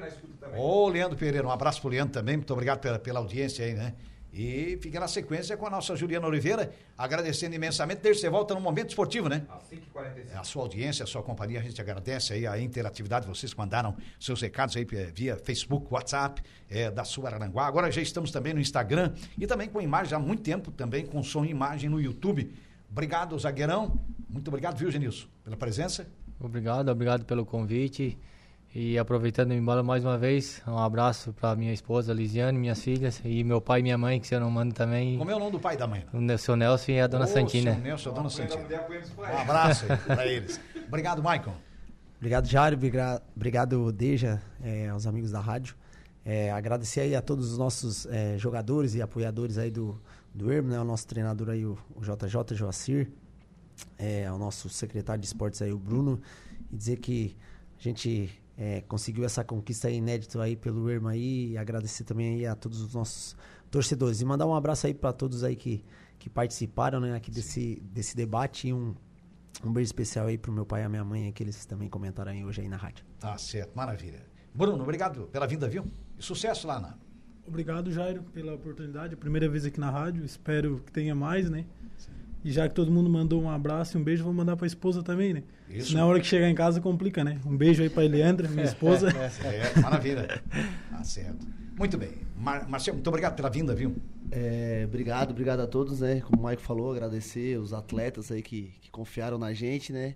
[0.57, 2.37] Ô, Leandro Pereira, um abraço pro Leandro também.
[2.37, 3.95] Muito obrigado pela, pela audiência aí, né?
[4.33, 8.01] E fica na sequência com a nossa Juliana Oliveira, agradecendo imensamente.
[8.01, 9.43] Desde você volta no momento esportivo, né?
[9.51, 10.35] Às 5h45.
[10.35, 13.27] A sua audiência, a sua companhia, a gente agradece aí a interatividade.
[13.27, 17.67] Vocês mandaram seus recados aí eh, via Facebook, WhatsApp é, da sua Aranguá.
[17.67, 21.23] Agora já estamos também no Instagram e também com imagem há muito tempo, também com
[21.23, 22.55] som e imagem no YouTube.
[22.93, 23.99] Obrigado, zagueirão.
[24.29, 26.07] Muito obrigado, viu, Genilson, pela presença.
[26.39, 28.19] Obrigado, obrigado pelo convite.
[28.75, 33.45] E aproveitando embora mais uma vez, um abraço para minha esposa Lisiane, minhas filhas e
[33.45, 35.19] meu pai e minha mãe, que se eu não mando também.
[35.19, 36.05] Como é o nome do pai e da mãe?
[36.13, 37.75] O seu Nelson e a dona oh, Santina.
[37.75, 38.65] Seu Nelson e a dona Santina.
[39.19, 40.61] Um abraço para eles.
[40.87, 41.55] Obrigado, Michael.
[42.17, 42.79] Obrigado, Jário.
[43.37, 45.75] Obrigado, Deja, é, aos amigos da rádio.
[46.25, 50.01] É, agradecer aí a todos os nossos é, jogadores e apoiadores aí do,
[50.35, 50.81] do ERM, né?
[50.81, 53.11] O nosso treinador aí, o, o JJ Joacir,
[53.99, 56.21] é, o nosso secretário de esportes aí, o Bruno,
[56.71, 57.37] e dizer que
[57.79, 62.35] a gente é, conseguiu essa conquista aí inédita aí pelo ERM aí, e agradecer também
[62.35, 63.37] aí a todos os nossos
[63.71, 64.21] torcedores.
[64.21, 65.85] E mandar um abraço aí para todos aí que,
[66.19, 68.95] que participaram né, aqui desse, desse debate e um,
[69.65, 72.33] um beijo especial aí pro meu pai e a minha mãe, que eles também comentaram
[72.33, 73.05] aí hoje aí na rádio.
[73.19, 74.25] Tá certo, maravilha.
[74.55, 75.85] Bruno, obrigado pela vinda, viu?
[76.19, 76.97] E sucesso lá na
[77.47, 79.17] Obrigado, Jairo, pela oportunidade.
[79.17, 80.25] Primeira vez aqui na rádio.
[80.25, 81.65] Espero que tenha mais, né?
[81.97, 82.11] Sim.
[82.45, 84.69] E já que todo mundo mandou um abraço e um beijo, vou mandar para a
[84.69, 85.43] esposa também, né?
[85.69, 85.95] Isso.
[85.95, 87.41] Na hora que chegar em casa complica, né?
[87.45, 89.09] Um beijo aí para Eliandra, minha esposa.
[89.45, 90.43] é, maravilha.
[90.91, 91.47] Tá certo.
[91.77, 92.13] Muito bem.
[92.37, 93.97] Mar Marcelo, muito obrigado pela vinda, viu?
[94.31, 96.21] É, obrigado, obrigado a todos, né?
[96.21, 100.15] Como o Mike falou, agradecer os atletas aí que, que confiaram na gente, né?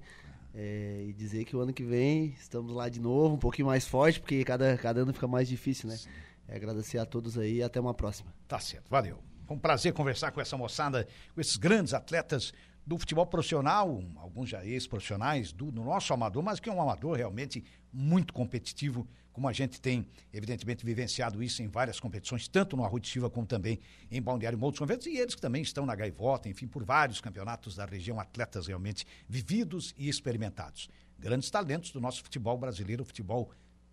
[0.54, 3.86] É, e dizer que o ano que vem estamos lá de novo, um pouquinho mais
[3.86, 5.96] forte, porque cada, cada ano fica mais difícil, né?
[5.96, 6.08] Sim.
[6.48, 8.32] É agradecer a todos aí e até uma próxima.
[8.46, 9.22] Tá certo, valeu.
[9.46, 12.52] Foi um prazer conversar com essa moçada, com esses grandes atletas
[12.86, 17.16] do futebol profissional, alguns já ex-profissionais do, do, nosso amador, mas que é um amador
[17.16, 22.84] realmente muito competitivo, como a gente tem, evidentemente, vivenciado isso em várias competições, tanto no
[22.84, 26.48] Arroio Silva como também em Balneário Moutos Conventos, e eles que também estão na Gaivota,
[26.48, 30.88] enfim, por vários campeonatos da região, atletas realmente vividos e experimentados.
[31.18, 33.50] Grandes talentos do nosso futebol brasileiro, futebol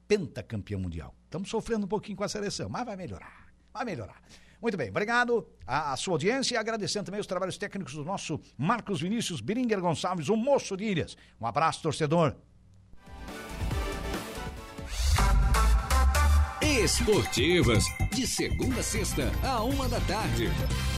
[0.08, 1.16] pentacampeão mundial.
[1.26, 3.48] Estamos sofrendo um pouquinho com a seleção, mas vai melhorar.
[3.74, 4.22] Vai melhorar.
[4.62, 9.02] Muito bem, obrigado à, sua audiência e agradecendo também os trabalhos técnicos do nosso Marcos
[9.02, 11.18] Vinícius Biringer Gonçalves, o moço de Ilhas.
[11.40, 12.34] Um abraço, torcedor.
[16.62, 20.50] Esportivas, de segunda a sexta, a uma da tarde.